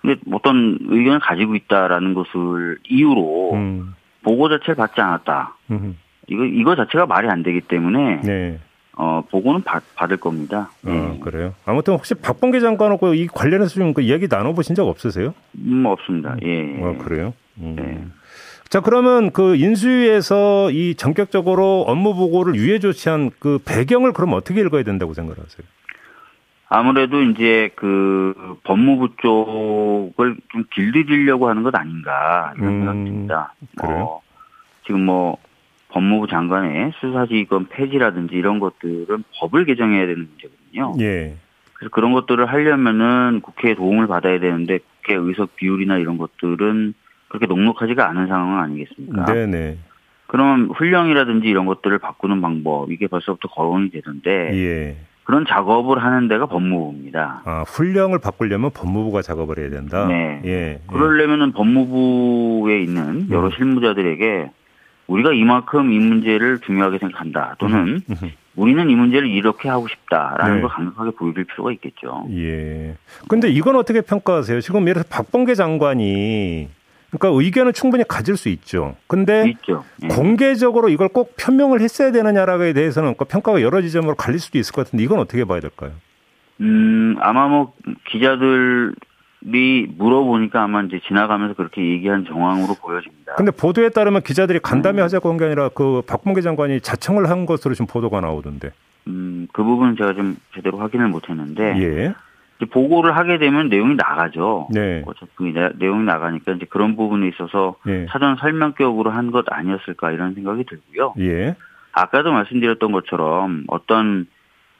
근데 0.00 0.20
어떤 0.32 0.78
의견을 0.80 1.20
가지고 1.20 1.54
있다라는 1.54 2.14
것을 2.14 2.78
이유로 2.88 3.52
음. 3.52 3.94
보고 4.22 4.48
자체를 4.48 4.74
받지 4.74 5.00
않았다. 5.00 5.56
음. 5.70 5.96
이거 6.28 6.44
이거 6.44 6.76
자체가 6.76 7.06
말이 7.06 7.28
안 7.28 7.42
되기 7.42 7.60
때문에 7.60 8.20
네. 8.22 8.58
어 8.94 9.22
보고는 9.30 9.62
받, 9.62 9.82
받을 9.96 10.16
겁니다. 10.18 10.70
네. 10.82 10.92
아, 10.92 11.16
그래요. 11.22 11.54
아무튼 11.64 11.94
혹시 11.94 12.14
박범계 12.14 12.60
장관하고 12.60 13.14
이 13.14 13.26
관련해서 13.26 13.74
좀 13.74 13.94
그 13.94 14.02
이야기 14.02 14.26
나눠보신 14.30 14.74
적 14.74 14.86
없으세요? 14.86 15.34
음 15.58 15.84
없습니다. 15.86 16.36
예. 16.44 16.78
아, 16.82 16.96
그래요. 17.02 17.32
음. 17.58 17.74
네. 17.76 18.04
자 18.68 18.80
그러면 18.80 19.32
그 19.32 19.56
인수위에서 19.56 20.70
이 20.70 20.94
전격적으로 20.94 21.82
업무 21.86 22.14
보고를 22.14 22.54
유예 22.54 22.78
조치한 22.78 23.30
그 23.38 23.58
배경을 23.64 24.12
그럼 24.12 24.32
어떻게 24.34 24.60
읽어야 24.60 24.82
된다고 24.82 25.12
생각하세요? 25.14 25.66
아무래도 26.68 27.20
이제 27.22 27.70
그 27.76 28.34
법무부 28.64 29.16
쪽을 29.20 30.36
좀 30.50 30.64
길들이려고 30.72 31.48
하는 31.50 31.62
것 31.62 31.74
아닌가 31.74 32.54
이런 32.56 32.68
음, 32.68 32.78
생각이 32.80 33.04
듭니다. 33.04 33.54
뭐 33.82 34.22
지금 34.86 35.04
뭐 35.04 35.36
법무부 35.92 36.26
장관의 36.26 36.92
수사지휘권 37.00 37.68
폐지라든지 37.68 38.34
이런 38.34 38.58
것들은 38.58 39.24
법을 39.38 39.66
개정해야 39.66 40.06
되는 40.06 40.28
문제거든요. 40.28 40.94
예. 41.00 41.36
그래서 41.74 41.90
그런 41.90 42.12
것들을 42.12 42.46
하려면은 42.46 43.40
국회의 43.42 43.74
도움을 43.74 44.06
받아야 44.06 44.40
되는데 44.40 44.78
국회 44.78 45.14
의석 45.14 45.56
비율이나 45.56 45.98
이런 45.98 46.18
것들은 46.18 46.94
그렇게 47.28 47.46
녹록하지가 47.46 48.08
않은 48.08 48.26
상황 48.26 48.60
아니겠습니까? 48.60 49.24
네네. 49.26 49.78
그럼 50.26 50.70
훈령이라든지 50.70 51.46
이런 51.46 51.66
것들을 51.66 51.98
바꾸는 51.98 52.40
방법 52.40 52.90
이게 52.90 53.06
벌써부터 53.06 53.48
거론이 53.48 53.90
되던데 53.90 54.50
예. 54.54 54.96
그런 55.24 55.44
작업을 55.46 56.02
하는 56.02 56.26
데가 56.26 56.46
법무부입니다. 56.46 57.42
아 57.44 57.64
훈령을 57.66 58.18
바꾸려면 58.18 58.70
법무부가 58.74 59.22
작업을 59.22 59.58
해야 59.58 59.70
된다. 59.70 60.06
네. 60.06 60.40
예. 60.44 60.80
그러려면은 60.88 61.52
법무부에 61.52 62.82
있는 62.82 63.28
여러 63.30 63.48
음. 63.48 63.50
실무자들에게 63.56 64.50
우리가 65.06 65.32
이만큼 65.32 65.92
이 65.92 65.98
문제를 65.98 66.60
중요하게 66.60 66.98
생각한다. 66.98 67.56
또는. 67.58 68.00
우리는 68.54 68.90
이 68.90 68.94
문제를 68.94 69.28
이렇게 69.28 69.68
하고 69.68 69.88
싶다라는 69.88 70.56
네. 70.56 70.60
걸 70.60 70.70
강력하게 70.70 71.10
보여줄 71.12 71.44
필요가 71.44 71.72
있겠죠. 71.72 72.26
예. 72.32 72.96
근데 73.28 73.48
이건 73.48 73.76
어떻게 73.76 74.02
평가하세요? 74.02 74.60
지금 74.60 74.82
예를 74.82 75.02
들어서 75.02 75.08
박범계 75.08 75.54
장관이 75.54 76.68
그러니까 77.10 77.40
의견을 77.42 77.72
충분히 77.72 78.04
가질 78.06 78.36
수 78.36 78.48
있죠. 78.50 78.96
근데 79.06 79.50
있죠. 79.50 79.84
예. 80.02 80.08
공개적으로 80.08 80.90
이걸 80.90 81.08
꼭 81.08 81.34
표명을 81.38 81.80
했어야 81.80 82.12
되느냐라고에 82.12 82.72
대해서는 82.74 83.14
그 83.16 83.24
평가가 83.24 83.62
여러 83.62 83.80
지점으로 83.80 84.16
갈릴 84.16 84.38
수도 84.38 84.58
있을 84.58 84.74
것 84.74 84.84
같은데 84.84 85.02
이건 85.02 85.18
어떻게 85.18 85.44
봐야 85.44 85.60
될까요? 85.60 85.92
음, 86.60 87.16
아마 87.20 87.48
뭐 87.48 87.72
기자들 88.08 88.94
이 89.44 89.86
물어보니까 89.98 90.62
아마 90.62 90.82
이제 90.82 91.00
지나가면서 91.06 91.54
그렇게 91.54 91.84
얘기한 91.84 92.24
정황으로 92.24 92.74
보여집니다. 92.74 93.34
근데 93.34 93.50
보도에 93.50 93.88
따르면 93.88 94.22
기자들이 94.22 94.60
간담회 94.60 95.00
음. 95.00 95.04
하자고 95.04 95.28
한 95.30 95.36
게 95.38 95.44
아니라 95.46 95.68
그 95.70 96.02
박봉계 96.06 96.42
장관이 96.42 96.80
자청을 96.80 97.28
한 97.28 97.46
것으로 97.46 97.74
지금 97.74 97.86
보도가 97.86 98.20
나오던데. 98.20 98.70
음, 99.08 99.48
그 99.52 99.64
부분은 99.64 99.96
제가 99.96 100.14
좀 100.14 100.36
제대로 100.54 100.78
확인을 100.78 101.08
못 101.08 101.28
했는데. 101.28 101.74
예. 101.78 102.14
보고를 102.70 103.16
하게 103.16 103.38
되면 103.38 103.68
내용이 103.68 103.96
나가죠. 103.96 104.68
네. 104.70 105.02
어차피 105.04 105.52
내용이 105.80 106.04
나가니까 106.04 106.52
이제 106.52 106.64
그런 106.70 106.94
부분에 106.94 107.26
있어서 107.26 107.74
예. 107.88 108.06
사전 108.10 108.36
설명격으로 108.36 109.10
한 109.10 109.32
것 109.32 109.44
아니었을까 109.50 110.12
이런 110.12 110.34
생각이 110.34 110.64
들고요. 110.66 111.14
예. 111.18 111.56
아까도 111.90 112.30
말씀드렸던 112.30 112.92
것처럼 112.92 113.64
어떤 113.66 114.26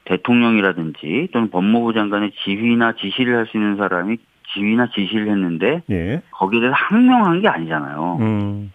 대통령이라든지 0.05 1.29
또는 1.33 1.51
법무부 1.51 1.93
장관의 1.93 2.33
지휘나 2.45 2.93
지시를 2.93 3.37
할 3.37 3.47
수 3.47 3.57
있는 3.57 3.77
사람이 3.77 4.19
지휘나 4.53 4.89
지시를 4.95 5.29
했는데 5.29 5.83
예. 5.91 6.23
거기에 6.31 6.61
대해서 6.61 6.75
항명한 6.77 7.41
게 7.41 7.49
아니잖아요. 7.49 8.19
음. 8.21 8.73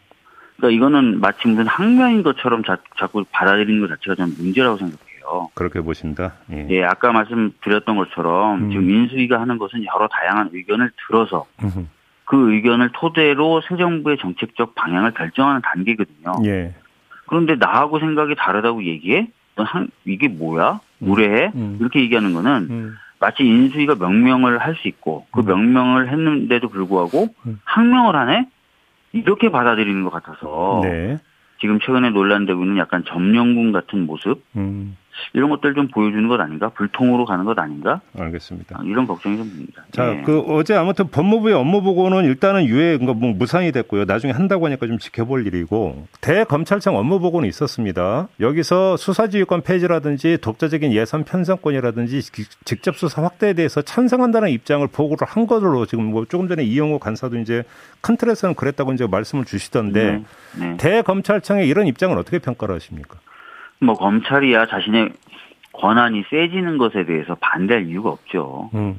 그러니까 0.57 0.75
이거는 0.75 1.19
마치 1.19 1.47
무슨 1.47 1.67
항명인 1.67 2.23
것처럼 2.23 2.63
자, 2.63 2.77
꾸 3.11 3.23
받아들이는 3.31 3.81
것 3.81 3.87
자체가 3.89 4.15
좀 4.15 4.33
문제라고 4.37 4.77
생각해요. 4.77 5.49
그렇게 5.53 5.81
보신다. 5.81 6.33
예, 6.51 6.67
예 6.69 6.83
아까 6.83 7.11
말씀드렸던 7.11 7.95
것처럼 7.95 8.63
음. 8.63 8.69
지금 8.69 8.87
민수위가 8.87 9.39
하는 9.39 9.57
것은 9.57 9.85
여러 9.85 10.07
다양한 10.07 10.49
의견을 10.53 10.91
들어서 11.07 11.45
음흠. 11.63 11.85
그 12.25 12.53
의견을 12.53 12.89
토대로 12.93 13.61
새 13.61 13.77
정부의 13.77 14.17
정책적 14.17 14.75
방향을 14.75 15.11
결정하는 15.11 15.61
단계거든요. 15.61 16.33
예. 16.45 16.73
그런데 17.27 17.55
나하고 17.55 17.99
생각이 17.99 18.35
다르다고 18.35 18.83
얘기해? 18.83 19.27
한, 19.57 19.89
이게 20.05 20.27
뭐야? 20.27 20.79
무례해? 20.99 21.51
음. 21.55 21.61
음. 21.61 21.77
이렇게 21.79 22.01
얘기하는 22.01 22.33
거는 22.33 22.67
음. 22.69 22.97
마치 23.19 23.43
인수위가 23.43 23.95
명명을 23.95 24.59
할 24.59 24.75
수 24.75 24.87
있고 24.87 25.25
그 25.31 25.41
음. 25.41 25.45
명명을 25.45 26.09
했는데도 26.11 26.69
불구하고 26.69 27.27
음. 27.45 27.59
항명을 27.63 28.15
하네? 28.15 28.47
이렇게 29.13 29.49
받아들이는 29.49 30.03
것 30.03 30.11
같아서 30.11 30.81
네. 30.83 31.17
지금 31.59 31.79
최근에 31.79 32.11
논란되고 32.11 32.61
있는 32.61 32.77
약간 32.77 33.03
점령군 33.05 33.71
같은 33.71 34.05
모습 34.05 34.43
음. 34.55 34.95
이런 35.33 35.49
것들 35.49 35.73
좀 35.73 35.87
보여주는 35.87 36.27
것 36.27 36.39
아닌가? 36.39 36.69
불통으로 36.69 37.25
가는 37.25 37.45
것 37.45 37.57
아닌가? 37.57 38.01
알겠습니다. 38.17 38.77
아, 38.79 38.83
이런 38.83 39.07
걱정이 39.07 39.37
좀 39.37 39.49
듭니다. 39.49 39.83
자, 39.91 40.05
네. 40.05 40.21
그 40.25 40.39
어제 40.47 40.75
아무튼 40.75 41.09
법무부의 41.09 41.55
업무 41.55 41.81
보고는 41.81 42.25
일단은 42.25 42.65
유예 42.65 42.97
뭐 42.97 43.13
무상이 43.13 43.71
됐고요. 43.71 44.05
나중에 44.05 44.33
한다고 44.33 44.65
하니까 44.65 44.87
좀 44.87 44.97
지켜볼 44.97 45.47
일이고 45.47 46.07
대검찰청 46.21 46.97
업무 46.97 47.19
보고는 47.19 47.47
있었습니다. 47.49 48.27
여기서 48.39 48.97
수사지휘권 48.97 49.61
폐지라든지 49.61 50.37
독자적인 50.41 50.93
예산 50.93 51.23
편성권이라든지 51.23 52.21
직접 52.65 52.95
수사 52.97 53.23
확대에 53.23 53.53
대해서 53.53 53.81
찬성한다는 53.81 54.49
입장을 54.49 54.85
보고를 54.87 55.27
한 55.27 55.47
것으로 55.47 55.85
지금 55.85 56.05
뭐 56.05 56.25
조금 56.25 56.47
전에 56.47 56.63
이영호 56.63 56.99
간사도 56.99 57.37
이제 57.37 57.63
큰 58.01 58.17
틀에서는 58.17 58.55
그랬다고 58.55 58.93
이제 58.93 59.07
말씀을 59.07 59.45
주시던데 59.45 60.11
네. 60.11 60.23
네. 60.59 60.77
대검찰청의 60.77 61.67
이런 61.67 61.87
입장을 61.87 62.17
어떻게 62.17 62.39
평가를 62.39 62.75
하십니까? 62.75 63.19
뭐 63.79 63.95
검찰이야 63.95 64.67
자신의 64.67 65.11
권한이 65.73 66.23
세지는 66.29 66.77
것에 66.77 67.05
대해서 67.05 67.35
반대할 67.35 67.87
이유가 67.87 68.09
없죠. 68.09 68.69
음. 68.73 68.95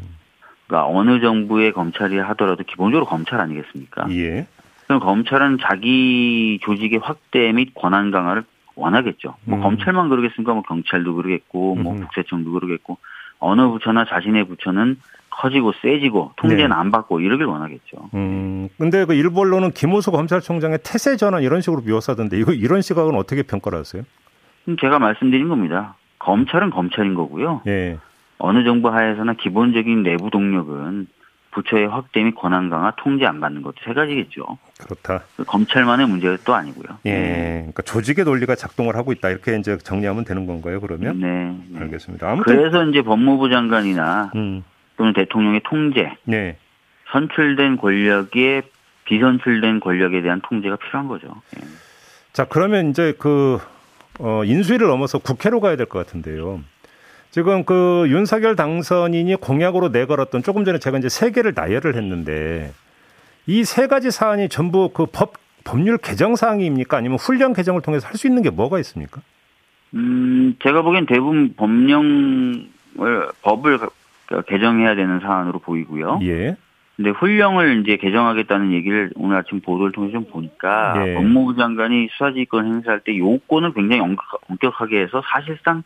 그러니까 0.67 0.89
어느 0.89 1.21
정부의 1.21 1.73
검찰이 1.73 2.19
하더라도 2.19 2.63
기본적으로 2.63 3.07
검찰 3.07 3.41
아니겠습니까? 3.41 4.07
예. 4.11 4.47
그럼 4.87 5.01
검찰은 5.01 5.59
자기 5.61 6.59
조직의 6.63 7.01
확대 7.03 7.53
및 7.53 7.73
권한 7.75 8.11
강화를 8.11 8.45
원하겠죠. 8.75 9.35
뭐 9.45 9.59
음. 9.59 9.63
검찰만 9.63 10.09
그러겠습니까? 10.09 10.55
뭐 10.55 10.63
경찰도 10.63 11.15
그러겠고, 11.15 11.75
뭐 11.75 11.95
음. 11.95 12.01
국세청도 12.01 12.53
그러겠고, 12.53 12.99
어느 13.41 13.67
부처나 13.69 14.05
자신의 14.05 14.45
부처는 14.45 14.97
커지고 15.31 15.73
세지고 15.81 16.33
통제는 16.37 16.69
네. 16.69 16.75
안 16.75 16.91
받고 16.91 17.21
이러길 17.21 17.47
원하겠죠. 17.47 18.11
음. 18.15 18.69
근데 18.77 19.05
그 19.05 19.15
일본로는 19.15 19.71
김호수 19.73 20.11
검찰총장의 20.11 20.81
태세 20.83 21.17
전환 21.17 21.43
이런 21.43 21.61
식으로 21.61 21.83
묘사하던데 21.83 22.39
이거 22.39 22.53
이런 22.53 22.83
시각은 22.83 23.15
어떻게 23.15 23.43
평가를 23.43 23.79
하세요? 23.79 24.03
제가 24.77 24.99
말씀드린 24.99 25.49
겁니다. 25.49 25.97
검찰은 26.19 26.71
검찰인 26.71 27.15
거고요. 27.15 27.63
예. 27.67 27.99
어느 28.39 28.65
정부 28.65 28.89
하에서나 28.89 29.35
기본적인 29.35 30.03
내부 30.03 30.31
동력은 30.31 31.07
부처의 31.51 31.89
확대 31.89 32.23
및 32.23 32.35
권한 32.35 32.69
강화, 32.69 32.93
통제 32.97 33.27
안 33.27 33.41
받는 33.41 33.63
것도 33.63 33.77
세 33.85 33.93
가지겠죠. 33.95 34.45
그렇다. 34.81 35.25
검찰만의 35.47 36.07
문제가 36.07 36.37
또 36.45 36.55
아니고요. 36.55 36.99
예. 37.07 37.11
네. 37.11 37.57
그러니까 37.61 37.83
조직의 37.83 38.25
논리가 38.25 38.55
작동을 38.55 38.97
하고 38.97 39.13
있다 39.13 39.31
이렇게 39.31 39.57
이제 39.57 39.79
정리하면 39.79 40.25
되는 40.25 40.47
건가요? 40.47 40.81
그러면? 40.81 41.19
네. 41.21 41.57
네. 41.69 41.81
알겠습니다. 41.81 42.31
아무튼 42.31 42.57
그래서 42.57 42.85
이제 42.85 43.03
법무부 43.03 43.49
장관이나 43.51 44.33
음. 44.37 44.63
또는 44.97 45.13
대통령의 45.15 45.63
통제, 45.65 46.13
네. 46.25 46.59
선출된 47.13 47.79
권력의 47.79 48.63
비선출된 49.05 49.81
권력에 49.81 50.21
대한 50.21 50.41
통제가 50.43 50.77
필요한 50.77 51.09
거죠. 51.09 51.29
네. 51.57 51.67
자 52.33 52.45
그러면 52.45 52.91
이제 52.91 53.15
그 53.19 53.59
어, 54.19 54.43
인수위를 54.45 54.87
넘어서 54.89 55.19
국회로 55.19 55.61
가야 55.61 55.77
될 55.77 55.87
것 55.87 56.05
같은데요. 56.05 56.61
지금 57.31 57.65
그 57.65 58.07
윤석열 58.09 58.57
당선인이 58.57 59.37
공약으로 59.37 59.91
내걸었던 59.91 60.43
조금 60.43 60.65
전에 60.65 60.79
제가 60.79 60.99
이제 60.99 61.09
세 61.09 61.31
개를 61.31 61.53
나열을 61.55 61.95
했는데 61.95 62.73
이 63.47 63.65
세 63.65 63.87
가지 63.87 64.11
사안이 64.11 64.49
전부 64.49 64.91
그 64.93 65.07
법, 65.07 65.35
법률 65.65 65.99
개정 65.99 66.37
사항입니까? 66.37 66.97
아니면 66.97 67.19
훈련 67.19 67.53
개정을 67.53 67.83
통해서 67.83 68.07
할 68.09 68.17
수 68.17 68.27
있는 68.27 68.43
게 68.43 68.51
뭐가 68.51 68.79
있습니까? 68.81 69.21
음, 69.95 70.57
제가 70.63 70.83
보기엔 70.83 71.07
대부분 71.07 71.55
법령을, 71.57 72.67
법을 73.43 73.79
개정해야 74.49 74.95
되는 74.95 75.21
사안으로 75.21 75.61
보이고요. 75.61 76.21
예. 76.25 76.57
근데 76.99 77.11
훈령을 77.11 77.83
이제 77.83 77.97
개정하겠다는 77.97 78.73
얘기를 78.73 79.13
오늘 79.15 79.37
아침 79.37 79.61
보도를 79.61 79.93
통해서 79.93 80.15
좀 80.15 80.25
보니까 80.25 80.95
네. 80.99 81.15
법무부 81.15 81.55
장관이 81.55 82.09
수사지휘권 82.11 82.67
행사할 82.67 83.01
때 83.05 83.17
요건을 83.17 83.73
굉장히 83.73 84.03
엄격하게 84.49 85.03
해서 85.03 85.23
사실상 85.33 85.85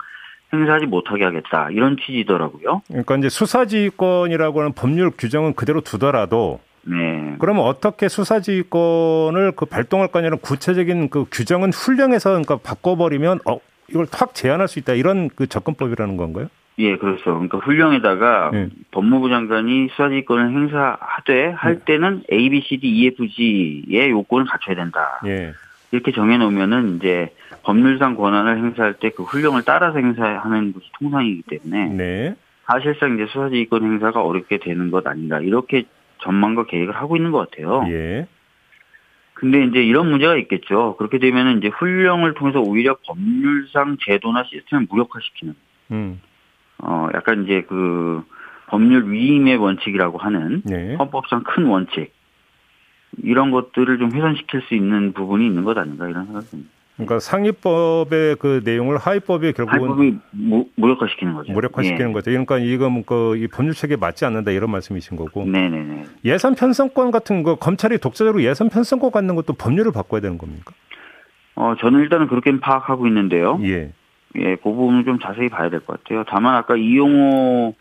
행사하지 0.54 0.86
못하게 0.86 1.24
하겠다 1.24 1.68
이런 1.70 1.98
취지더라고요. 1.98 2.80
그러니까 2.88 3.16
이제 3.18 3.28
수사지휘권이라고 3.28 4.60
하는 4.60 4.72
법률 4.72 5.10
규정은 5.10 5.52
그대로 5.54 5.82
두더라도 5.82 6.60
네. 6.84 7.36
그러면 7.38 7.66
어떻게 7.66 8.08
수사지휘권을 8.08 9.52
그 9.54 9.66
발동할 9.66 10.08
거냐는 10.08 10.38
구체적인 10.38 11.10
그 11.10 11.26
규정은 11.30 11.74
훈령에서 11.74 12.30
그러니까 12.30 12.56
바꿔버리면 12.56 13.40
어 13.44 13.60
이걸 13.90 14.06
확 14.10 14.34
제한할 14.34 14.66
수 14.66 14.78
있다 14.78 14.94
이런 14.94 15.28
그 15.28 15.46
접근법이라는 15.46 16.16
건가요? 16.16 16.48
예, 16.78 16.96
그렇죠. 16.96 17.24
그러니까 17.34 17.58
훈령에다가 17.58 18.50
네. 18.52 18.68
법무부 18.90 19.28
장관이 19.28 19.88
수사지휘권을 19.90 20.50
행사하되 20.50 21.50
할 21.50 21.78
네. 21.78 21.84
때는 21.84 22.22
A, 22.32 22.48
B, 22.48 22.62
C, 22.62 22.78
D, 22.78 22.88
E, 22.88 23.06
F, 23.08 23.28
G의 23.28 24.10
요건을 24.10 24.46
갖춰야 24.46 24.76
된다. 24.76 25.20
예. 25.26 25.52
이렇게 25.90 26.12
정해놓으면은 26.12 26.96
이제 26.96 27.34
법률상 27.62 28.16
권한을 28.16 28.56
행사할 28.56 28.94
때 28.94 29.10
그 29.10 29.24
훈령을 29.24 29.62
따라서 29.64 29.98
행사하는 29.98 30.72
것이 30.72 30.86
통상이기 30.98 31.42
때문에 31.48 31.88
네. 31.94 32.34
사실상 32.64 33.14
이제 33.14 33.26
수사지휘권 33.26 33.82
행사가 33.82 34.22
어렵게 34.22 34.58
되는 34.58 34.90
것 34.90 35.06
아닌가 35.06 35.40
이렇게 35.40 35.84
전망과 36.22 36.64
계획을 36.66 36.94
하고 36.94 37.16
있는 37.16 37.30
것 37.30 37.50
같아요. 37.50 37.84
예. 37.88 38.26
근데 39.34 39.64
이제 39.64 39.82
이런 39.82 40.08
문제가 40.08 40.36
있겠죠. 40.36 40.96
그렇게 40.96 41.18
되면은 41.18 41.58
이제 41.58 41.68
훈령을 41.68 42.34
통해서 42.34 42.60
오히려 42.60 42.96
법률상 43.04 43.96
제도나 44.00 44.44
시스템을 44.44 44.86
무력화시키는. 44.88 45.54
음. 45.90 46.20
어, 46.82 47.08
약간 47.14 47.44
이제 47.44 47.62
그 47.68 48.22
법률 48.66 49.10
위임의 49.10 49.56
원칙이라고 49.56 50.18
하는 50.18 50.62
네. 50.64 50.94
헌법상 50.96 51.44
큰 51.44 51.66
원칙 51.66 52.12
이런 53.22 53.50
것들을 53.50 53.98
좀 53.98 54.10
훼손시킬 54.12 54.62
수 54.62 54.74
있는 54.74 55.12
부분이 55.12 55.46
있는 55.46 55.64
것 55.64 55.76
아닌가 55.78 56.08
이런 56.08 56.26
생각입니다. 56.26 56.70
그러니까 56.96 57.20
상위법의 57.20 58.36
그 58.36 58.60
내용을 58.64 58.98
하위법에 58.98 59.52
결국은 59.52 59.78
하위법이 59.80 60.18
무, 60.32 60.66
무력화시키는 60.76 61.34
거죠. 61.34 61.52
무력화시키는 61.52 62.10
예. 62.10 62.12
거죠. 62.12 62.30
그러니까 62.30 62.58
이건 62.58 63.04
그이 63.04 63.48
법률 63.48 63.74
체계에 63.74 63.96
맞지 63.96 64.24
않는다 64.24 64.50
이런 64.50 64.70
말씀이신 64.70 65.16
거고. 65.16 65.44
네네네. 65.44 66.04
예산 66.24 66.54
편성권 66.54 67.10
같은 67.10 67.42
거 67.42 67.56
검찰이 67.56 67.98
독자적으로 67.98 68.42
예산 68.42 68.68
편성권 68.68 69.10
갖는 69.10 69.34
것도 69.36 69.54
법률을 69.54 69.92
바꿔야 69.92 70.20
되는 70.20 70.38
겁니까? 70.38 70.74
어 71.54 71.74
저는 71.80 72.00
일단은 72.00 72.28
그렇게 72.28 72.58
파악하고 72.58 73.06
있는데요. 73.06 73.58
예. 73.62 73.92
예, 74.36 74.56
그 74.56 74.62
부분은 74.62 75.04
좀 75.04 75.18
자세히 75.18 75.48
봐야 75.48 75.68
될 75.68 75.80
것 75.80 76.02
같아요. 76.02 76.24
다만 76.26 76.54
아까 76.54 76.76
이용호 76.76 77.74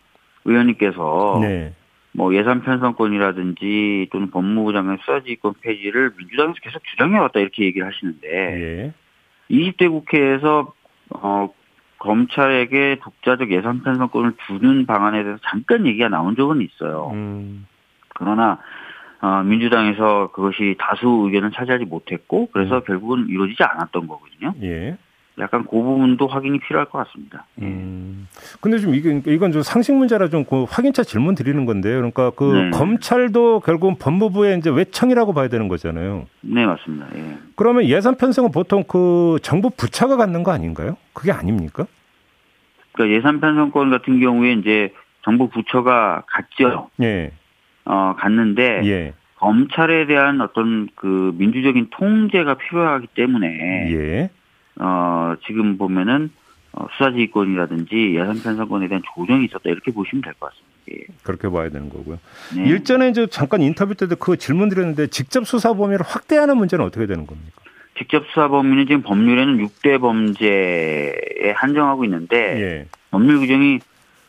의원님께서 0.44 1.38
네. 1.42 1.74
뭐 2.12 2.34
예산 2.34 2.62
편성권이라든지 2.62 4.08
또는 4.12 4.30
법무부 4.30 4.72
장관 4.72 4.98
수사지휘권 4.98 5.54
폐지를 5.62 6.12
민주당에서 6.18 6.54
계속 6.62 6.82
주장해왔다 6.84 7.40
이렇게 7.40 7.64
얘기를 7.64 7.86
하시는데 7.86 8.28
예. 8.28 8.92
20대 9.50 9.88
국회에서 9.90 10.72
어 11.10 11.48
검찰에게 11.98 12.98
독자적 13.00 13.50
예산 13.52 13.82
편성권을 13.82 14.34
주는 14.46 14.86
방안에 14.86 15.22
대해서 15.22 15.40
잠깐 15.48 15.86
얘기가 15.86 16.08
나온 16.08 16.36
적은 16.36 16.60
있어요. 16.60 17.10
음. 17.14 17.66
그러나 18.14 18.58
어, 19.20 19.42
민주당에서 19.44 20.32
그것이 20.32 20.74
다수 20.78 21.06
의견을 21.26 21.52
차지하지 21.52 21.84
못했고 21.84 22.48
그래서 22.52 22.78
음. 22.78 22.82
결국은 22.84 23.28
이루어지지 23.28 23.62
않았던 23.62 24.08
거거든요. 24.08 24.52
예. 24.62 24.98
약간 25.38 25.62
그 25.64 25.70
부분도 25.70 26.26
확인이 26.26 26.58
필요할 26.58 26.90
것 26.90 26.98
같습니다. 27.06 27.46
음. 27.62 28.28
근데 28.60 28.78
좀 28.78 28.94
이게 28.94 29.22
이건 29.26 29.50
좀 29.52 29.62
상식 29.62 29.94
문제라 29.94 30.28
좀 30.28 30.44
그 30.44 30.64
확인차 30.68 31.02
질문 31.02 31.34
드리는 31.34 31.64
건데요. 31.64 31.96
그러니까 31.96 32.30
그 32.30 32.44
네. 32.44 32.70
검찰도 32.70 33.60
결국은 33.60 33.96
법무부의 33.98 34.58
이제 34.58 34.68
외청이라고 34.70 35.32
봐야 35.32 35.48
되는 35.48 35.68
거잖아요. 35.68 36.26
네, 36.42 36.66
맞습니다. 36.66 37.06
예. 37.16 37.38
그러면 37.56 37.84
예산 37.84 38.16
편성은 38.16 38.50
보통 38.52 38.84
그 38.86 39.38
정부 39.42 39.70
부처가 39.70 40.16
갖는 40.16 40.42
거 40.42 40.52
아닌가요? 40.52 40.96
그게 41.14 41.32
아닙니까? 41.32 41.86
그러니까 42.92 43.16
예산 43.16 43.40
편성권 43.40 43.90
같은 43.90 44.20
경우에 44.20 44.52
이제 44.52 44.92
정부 45.24 45.48
부처가 45.48 46.24
갖죠. 46.26 46.90
예. 47.00 47.32
어, 47.84 48.14
갖는데 48.18 48.82
예. 48.84 49.14
검찰에 49.36 50.06
대한 50.06 50.40
어떤 50.40 50.88
그 50.94 51.32
민주적인 51.36 51.88
통제가 51.90 52.54
필요하기 52.54 53.06
때문에 53.14 53.92
예. 53.92 54.30
어, 54.80 55.34
지금 55.46 55.76
보면은 55.78 56.30
어, 56.72 56.86
수사지휘권이라든지 56.96 58.14
예산 58.16 58.40
편성권에 58.42 58.88
대한 58.88 59.02
조정이 59.14 59.44
있었다 59.44 59.68
이렇게 59.70 59.92
보시면 59.92 60.22
될 60.22 60.32
것 60.34 60.50
같습니다. 60.50 60.72
예. 60.90 61.14
그렇게 61.22 61.48
봐야 61.48 61.68
되는 61.68 61.88
거고요. 61.88 62.18
네. 62.56 62.64
일전에 62.64 63.10
이제 63.10 63.26
잠깐 63.30 63.62
인터뷰 63.62 63.94
때도 63.94 64.16
그 64.16 64.36
질문 64.36 64.68
드렸는데 64.68 65.06
직접 65.08 65.46
수사 65.46 65.74
범위를 65.74 66.04
확대하는 66.04 66.56
문제는 66.56 66.84
어떻게 66.84 67.06
되는 67.06 67.26
겁니까? 67.26 67.52
직접 67.98 68.24
수사 68.28 68.48
범위는 68.48 68.86
지금 68.86 69.02
법률에는 69.02 69.58
6대 69.66 70.00
범죄에 70.00 71.52
한정하고 71.54 72.04
있는데 72.04 72.36
예. 72.36 72.86
법률 73.10 73.40
규정이 73.40 73.78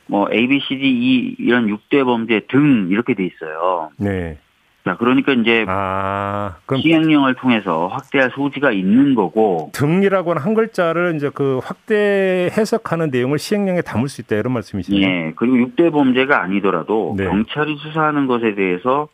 뭐 0.07 0.27
A, 0.31 0.47
B, 0.47 0.59
C, 0.67 0.75
D, 0.77 0.81
E 0.85 1.35
이런 1.39 1.67
6대 1.67 2.03
범죄 2.03 2.41
등 2.49 2.87
이렇게 2.91 3.13
돼 3.13 3.25
있어요. 3.25 3.89
네. 3.97 4.37
자, 4.83 4.97
그러니까 4.97 5.31
이제 5.31 5.65
아, 5.67 6.57
시행령을 6.75 7.35
통해서 7.35 7.87
확대할 7.87 8.31
소지가 8.31 8.71
있는 8.71 9.15
거고 9.15 9.71
등이라고 9.73 10.31
하는 10.31 10.41
한 10.41 10.53
글자를 10.53 11.15
이제 11.15 11.29
그 11.33 11.59
확대 11.63 12.49
해석하는 12.51 13.09
내용을 13.09 13.39
시행령에 13.39 13.81
담을 13.81 14.09
수 14.09 14.19
있다 14.21 14.35
이런 14.35 14.51
말씀이시네요. 14.53 15.07
네. 15.07 15.33
그리고 15.37 15.55
6대 15.55 15.91
범죄가 15.91 16.41
아니더라도 16.41 17.15
네. 17.17 17.25
경찰이 17.25 17.77
수사하는 17.77 18.27
것에 18.27 18.55
대해서 18.55 19.07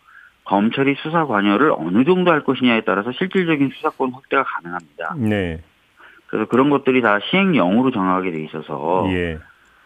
검찰이 0.46 0.96
수사 1.04 1.28
관여를 1.28 1.72
어느 1.78 2.04
정도 2.04 2.32
할 2.32 2.44
것이냐에 2.44 2.82
따라서 2.82 3.12
실질적인 3.12 3.70
수사권 3.76 4.12
확대가 4.12 4.44
가능합니다. 4.44 5.16
네. 5.18 5.62
그래서 6.26 6.48
그런 6.48 6.72
것들이 6.72 7.04
다 7.04 7.20
시행령으로 7.30 7.92
정하게 7.92 8.32
돼 8.32 8.44
있어서 8.46 9.06
예. 9.12 9.38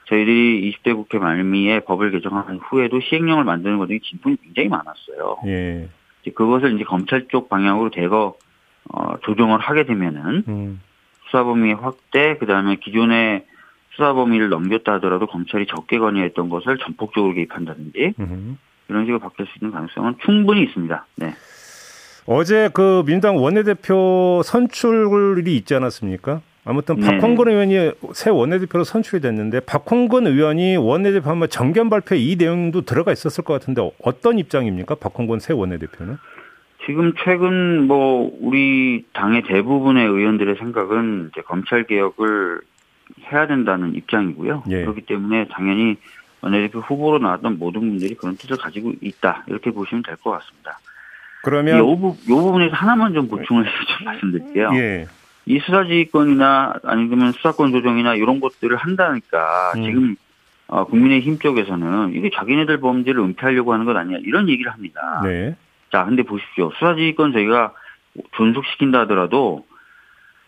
저희들이 0.06 0.72
20대 0.72 0.96
국회 0.96 1.18
말미에 1.18 1.82
법을 1.82 2.12
개정한 2.12 2.58
후에도 2.58 3.00
시행령을 3.00 3.44
만드는 3.44 3.78
것들이 3.78 4.00
진통이 4.02 4.38
굉장히 4.44 4.70
많았어요. 4.70 5.38
예. 5.48 5.90
이제 6.22 6.32
그것을 6.32 6.76
이제 6.76 6.84
검찰 6.84 7.28
쪽 7.28 7.50
방향으로 7.50 7.90
대거 7.90 8.36
어, 8.92 9.18
조정을 9.22 9.60
하게 9.60 9.86
되면은 9.86 10.44
음. 10.48 10.82
수사 11.26 11.44
범위 11.44 11.74
확대, 11.74 12.38
그 12.38 12.46
다음에 12.46 12.76
기존의 12.76 13.46
수사 13.92 14.14
범위를 14.14 14.50
넘겼다 14.50 14.94
하더라도 14.94 15.28
검찰이 15.28 15.68
적게 15.68 16.00
관여했던 16.00 16.50
것을 16.50 16.78
전폭적으로 16.80 17.34
개입한다든지 17.34 18.14
음. 18.20 18.58
이런 18.90 19.06
식으로 19.06 19.20
바뀔 19.20 19.46
수 19.48 19.54
있는 19.60 19.72
가능성은 19.72 20.16
충분히 20.26 20.64
있습니다. 20.64 21.06
네. 21.16 21.34
어제 22.26 22.70
그 22.74 23.04
민당 23.06 23.38
원내대표 23.38 24.42
선출이 24.44 25.56
있지 25.56 25.76
않았습니까? 25.76 26.42
아무튼 26.66 26.96
네. 27.00 27.08
박홍근 27.08 27.50
의원이 27.50 27.92
새 28.14 28.30
원내대표로 28.30 28.84
선출이 28.86 29.22
됐는데 29.22 29.60
박홍근 29.62 30.28
의원이 30.28 30.78
원내대표 30.78 31.30
한번 31.30 31.50
정견 31.50 31.90
발표 31.90 32.16
이 32.16 32.36
내용도 32.38 32.82
들어가 32.82 33.12
있었을 33.12 33.44
것 33.44 33.54
같은데 33.54 33.92
어떤 34.04 34.40
입장입니까? 34.40 34.96
박홍근 34.96 35.40
새 35.40 35.54
원내대표는? 35.54 36.18
지금 36.86 37.14
최근 37.24 37.88
뭐 37.88 38.32
우리 38.42 39.06
당의 39.14 39.44
대부분의 39.44 40.06
의원들의 40.08 40.56
생각은 40.56 41.30
이제 41.32 41.42
검찰 41.42 41.84
개혁을 41.86 42.62
해야 43.32 43.48
된다는 43.48 43.96
입장이고요. 43.96 44.64
예. 44.70 44.82
그렇기 44.82 45.02
때문에 45.02 45.48
당연히 45.50 45.98
원내대표 46.42 46.80
후보로 46.80 47.20
나왔던 47.20 47.60
모든 47.60 47.82
분들이 47.82 48.16
그런 48.16 48.36
뜻을 48.38 48.58
가지고 48.58 48.94
있다 49.02 49.44
이렇게 49.48 49.72
보시면 49.72 50.04
될 50.04 50.16
것 50.18 50.32
같습니다. 50.32 50.80
그러면 51.44 51.80
요 51.80 51.86
부분에서 51.98 52.74
하나만 52.76 53.14
좀 53.14 53.28
보충을 53.28 53.66
해서 53.66 53.76
좀 53.98 54.06
말씀드릴게요. 54.06 54.70
예. 54.76 55.06
이 55.46 55.60
수사지휘권이나 55.60 56.76
아니면 56.84 57.32
수사권 57.34 57.72
조정이나 57.72 58.16
이런 58.16 58.40
것들을 58.40 58.76
한다니까 58.76 59.74
음. 59.76 59.84
지금 59.84 60.16
어, 60.68 60.86
국민의힘 60.86 61.40
쪽에서는 61.40 62.14
이게 62.16 62.30
자기네들 62.34 62.80
범죄를 62.80 63.22
은폐하려고 63.22 63.74
하는 63.74 63.86
것 63.86 63.96
아니야 63.96 64.18
이런 64.22 64.50
얘기를 64.50 64.72
합니다. 64.72 65.22
네. 65.24 65.56
자, 65.92 66.06
근데 66.06 66.24
보십시오. 66.24 66.72
수사지휘권 66.72 67.34
저희가 67.34 67.74
존속시킨다 68.32 69.02
하더라도 69.02 69.66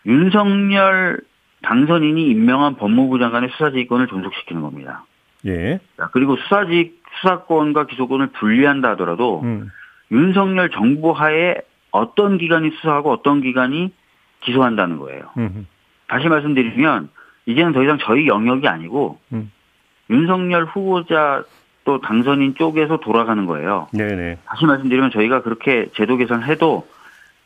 윤석열 0.06 1.20
당선인이 1.62 2.28
임명한 2.30 2.76
법무부 2.76 3.18
장관의 3.18 3.50
수사지휘권을 3.52 4.06
존속시키는 4.06 4.62
겁니다. 4.62 5.04
예. 5.46 5.78
자, 5.96 6.08
그리고 6.12 6.36
수사지 6.36 6.94
수사권과 7.20 7.86
기소권을 7.86 8.28
분리한다 8.28 8.90
하더라도 8.90 9.42
음. 9.42 9.70
윤석열 10.10 10.70
정부 10.70 11.12
하에 11.12 11.56
어떤 11.90 12.38
기관이 12.38 12.70
수사하고 12.70 13.12
어떤 13.12 13.40
기관이 13.40 13.92
기소한다는 14.40 14.98
거예요. 14.98 15.30
음흠. 15.36 15.64
다시 16.08 16.28
말씀드리면 16.28 17.08
이제는 17.46 17.72
더 17.72 17.82
이상 17.82 17.98
저희 18.00 18.26
영역이 18.26 18.66
아니고 18.68 19.18
음. 19.32 19.50
윤석열 20.10 20.64
후보자 20.64 21.44
또 21.84 22.00
당선인 22.00 22.54
쪽에서 22.56 22.98
돌아가는 22.98 23.46
거예요. 23.46 23.88
네네. 23.92 24.38
다시 24.44 24.66
말씀드리면 24.66 25.10
저희가 25.12 25.42
그렇게 25.42 25.88
제도 25.94 26.16
개선해도 26.16 26.86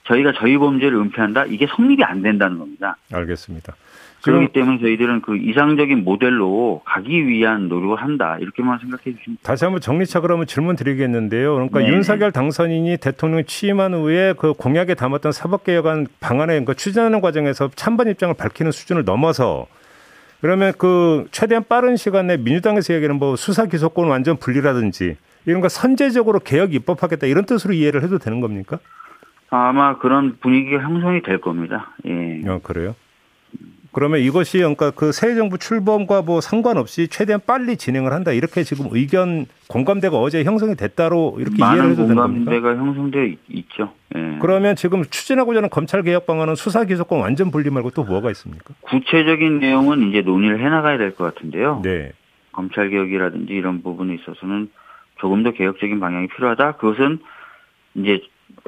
저희가 0.05 0.33
저희 0.38 0.57
범죄를 0.57 0.98
은폐한다 0.98 1.44
이게 1.44 1.66
성립이 1.66 2.03
안 2.05 2.22
된다는 2.22 2.59
겁니다. 2.59 2.96
알겠습니다. 3.12 3.74
그렇기 4.22 4.52
때문에 4.52 4.78
저희들은 4.80 5.22
그 5.22 5.37
이상적인 5.37 6.04
모델로 6.04 6.83
가기 6.85 7.26
위한 7.26 7.68
노력을 7.68 7.96
한다 7.96 8.37
이렇게만 8.40 8.78
생각해 8.78 9.16
주시면 9.16 9.38
다시 9.42 9.64
한번 9.64 9.80
정리차 9.80 10.20
그러면 10.20 10.46
질문 10.46 10.76
드리겠는데요. 10.76 11.54
그러니까 11.54 11.80
네. 11.80 11.88
윤석열 11.88 12.33
당선인이 12.33 12.98
대통령 12.98 13.44
취임한 13.44 13.94
후에 13.94 14.35
그 14.38 14.52
공약에 14.52 14.94
담았던 14.94 15.33
사법개혁안 15.33 16.06
방안에 16.20 16.52
그러니까 16.52 16.74
추진하는 16.74 17.20
과정에서 17.20 17.70
찬반 17.74 18.09
입장을 18.09 18.35
밝히는 18.35 18.72
수준을 18.72 19.04
넘어서 19.04 19.66
그러면 20.40 20.72
그 20.78 21.26
최대한 21.30 21.64
빠른 21.68 21.96
시간에 21.96 22.37
민주당에서 22.37 22.94
얘기하는 22.94 23.18
뭐 23.18 23.37
수사 23.37 23.66
기소권 23.66 24.09
완전 24.09 24.37
분리라든지 24.37 25.16
이런 25.46 25.61
거 25.61 25.68
선제적으로 25.68 26.40
개혁 26.40 26.74
입법하겠다 26.74 27.26
이런 27.26 27.44
뜻으로 27.44 27.74
이해를 27.74 28.02
해도 28.02 28.18
되는 28.18 28.40
겁니까? 28.40 28.78
아마 29.50 29.98
그런 29.98 30.38
분위기가 30.40 30.83
형성이 30.83 31.22
될 31.22 31.40
겁니다. 31.40 31.90
예. 32.06 32.40
아, 32.46 32.61
그래요? 32.62 32.94
그러면 33.92 34.20
이것이 34.20 34.59
그러니까 34.59 34.90
그 34.92 35.11
새 35.12 35.35
정부 35.35 35.59
출범과 35.59 36.22
뭐 36.22 36.40
상관없이 36.40 37.09
최대한 37.09 37.40
빨리 37.44 37.76
진행을 37.76 38.12
한다 38.12 38.31
이렇게 38.33 38.62
지금 38.62 38.87
의견 38.92 39.46
공감대가 39.68 40.16
어제 40.18 40.44
형성이 40.44 40.76
됐다로 40.76 41.37
이렇게 41.40 41.57
이해를 41.59 41.90
해도 41.90 42.03
되는 42.07 42.14
겁니까? 42.16 42.50
공감대가 42.53 42.76
형성돼 42.76 43.37
있죠. 43.48 43.92
예. 44.16 44.38
그러면 44.40 44.76
지금 44.76 45.03
추진하고자 45.05 45.59
하는 45.59 45.70
검찰 45.70 46.03
개혁 46.03 46.26
방안은 46.26 46.55
수사 46.55 46.85
기소권 46.85 47.20
완전 47.20 47.50
분리 47.50 47.70
말고 47.70 47.90
또 47.90 48.05
뭐가 48.05 48.31
있습니까? 48.31 48.74
구체적인 48.83 49.59
내용은 49.59 50.09
이제 50.09 50.22
논의를 50.22 50.61
해 50.61 50.68
나가야 50.68 50.96
될 50.98 51.14
것 51.14 51.35
같은데요. 51.35 51.81
네. 51.83 52.12
검찰 52.53 52.90
개혁이라든지 52.90 53.53
이런 53.53 53.83
부분에 53.83 54.14
있어서는 54.14 54.70
조금 55.20 55.42
더 55.42 55.50
개혁적인 55.53 55.98
방향이 56.00 56.29
필요하다. 56.29 56.72
그것은 56.76 57.18
이제 57.94 58.20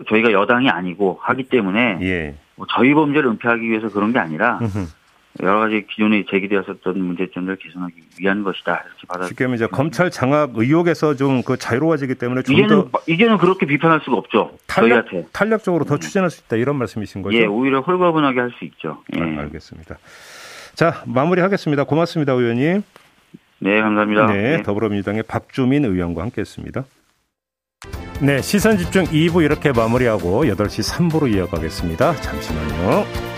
저희가 0.09 0.33
여당이 0.33 0.69
아니고 0.69 1.19
하기 1.23 1.45
때문에 1.45 1.99
예. 2.03 2.35
뭐 2.57 2.67
저희 2.71 2.93
범죄를 2.95 3.31
은폐하기 3.31 3.69
위해서 3.69 3.89
그런 3.89 4.13
게 4.13 4.19
아니라 4.19 4.61
여러 5.41 5.61
가지 5.61 5.87
기존에 5.89 6.25
제기되었었던 6.31 6.99
문제점들을 7.01 7.57
개선하기 7.57 7.95
위한 8.21 8.43
것이다 8.45 8.85
이렇게 8.87 9.07
받아. 9.09 9.29
말하면 9.39 9.55
이제 9.57 9.67
검찰 9.67 10.11
장악 10.11 10.51
의혹에서 10.57 11.15
좀 11.17 11.43
그 11.43 11.57
자유로워지기 11.57 12.17
때문에 12.17 12.43
좀 12.43 12.55
이제는 12.55 12.69
더 12.69 13.01
이제는 13.07 13.39
그렇게 13.39 13.65
비판할 13.67 14.01
수가 14.05 14.17
없죠. 14.19 14.53
탄력, 14.67 15.07
저희한테 15.09 15.29
탄력적으로 15.33 15.85
더 15.85 15.97
추진할 15.99 16.31
수 16.31 16.43
있다 16.45 16.57
이런 16.57 16.77
말씀이신 16.77 17.23
거죠? 17.23 17.37
예, 17.37 17.47
오히려 17.47 17.81
홀가분하게 17.81 18.41
할 18.41 18.51
수 18.59 18.65
있죠. 18.67 19.03
예. 19.17 19.21
아, 19.21 19.41
알겠습니다. 19.41 19.97
자 20.75 21.03
마무리하겠습니다. 21.07 21.85
고맙습니다, 21.85 22.33
의원님. 22.35 22.83
네, 23.61 23.81
감사합니다. 23.81 24.27
네, 24.27 24.57
네. 24.59 24.63
더불어민주당의 24.63 25.23
박주민 25.23 25.85
의원과 25.85 26.23
함께했습니다. 26.23 26.85
네, 28.21 28.41
시선 28.43 28.77
집중 28.77 29.05
2부 29.05 29.43
이렇게 29.45 29.73
마무리하고 29.73 30.45
8시 30.45 31.11
3부로 31.11 31.33
이어가겠습니다. 31.35 32.15
잠시만요. 32.17 33.32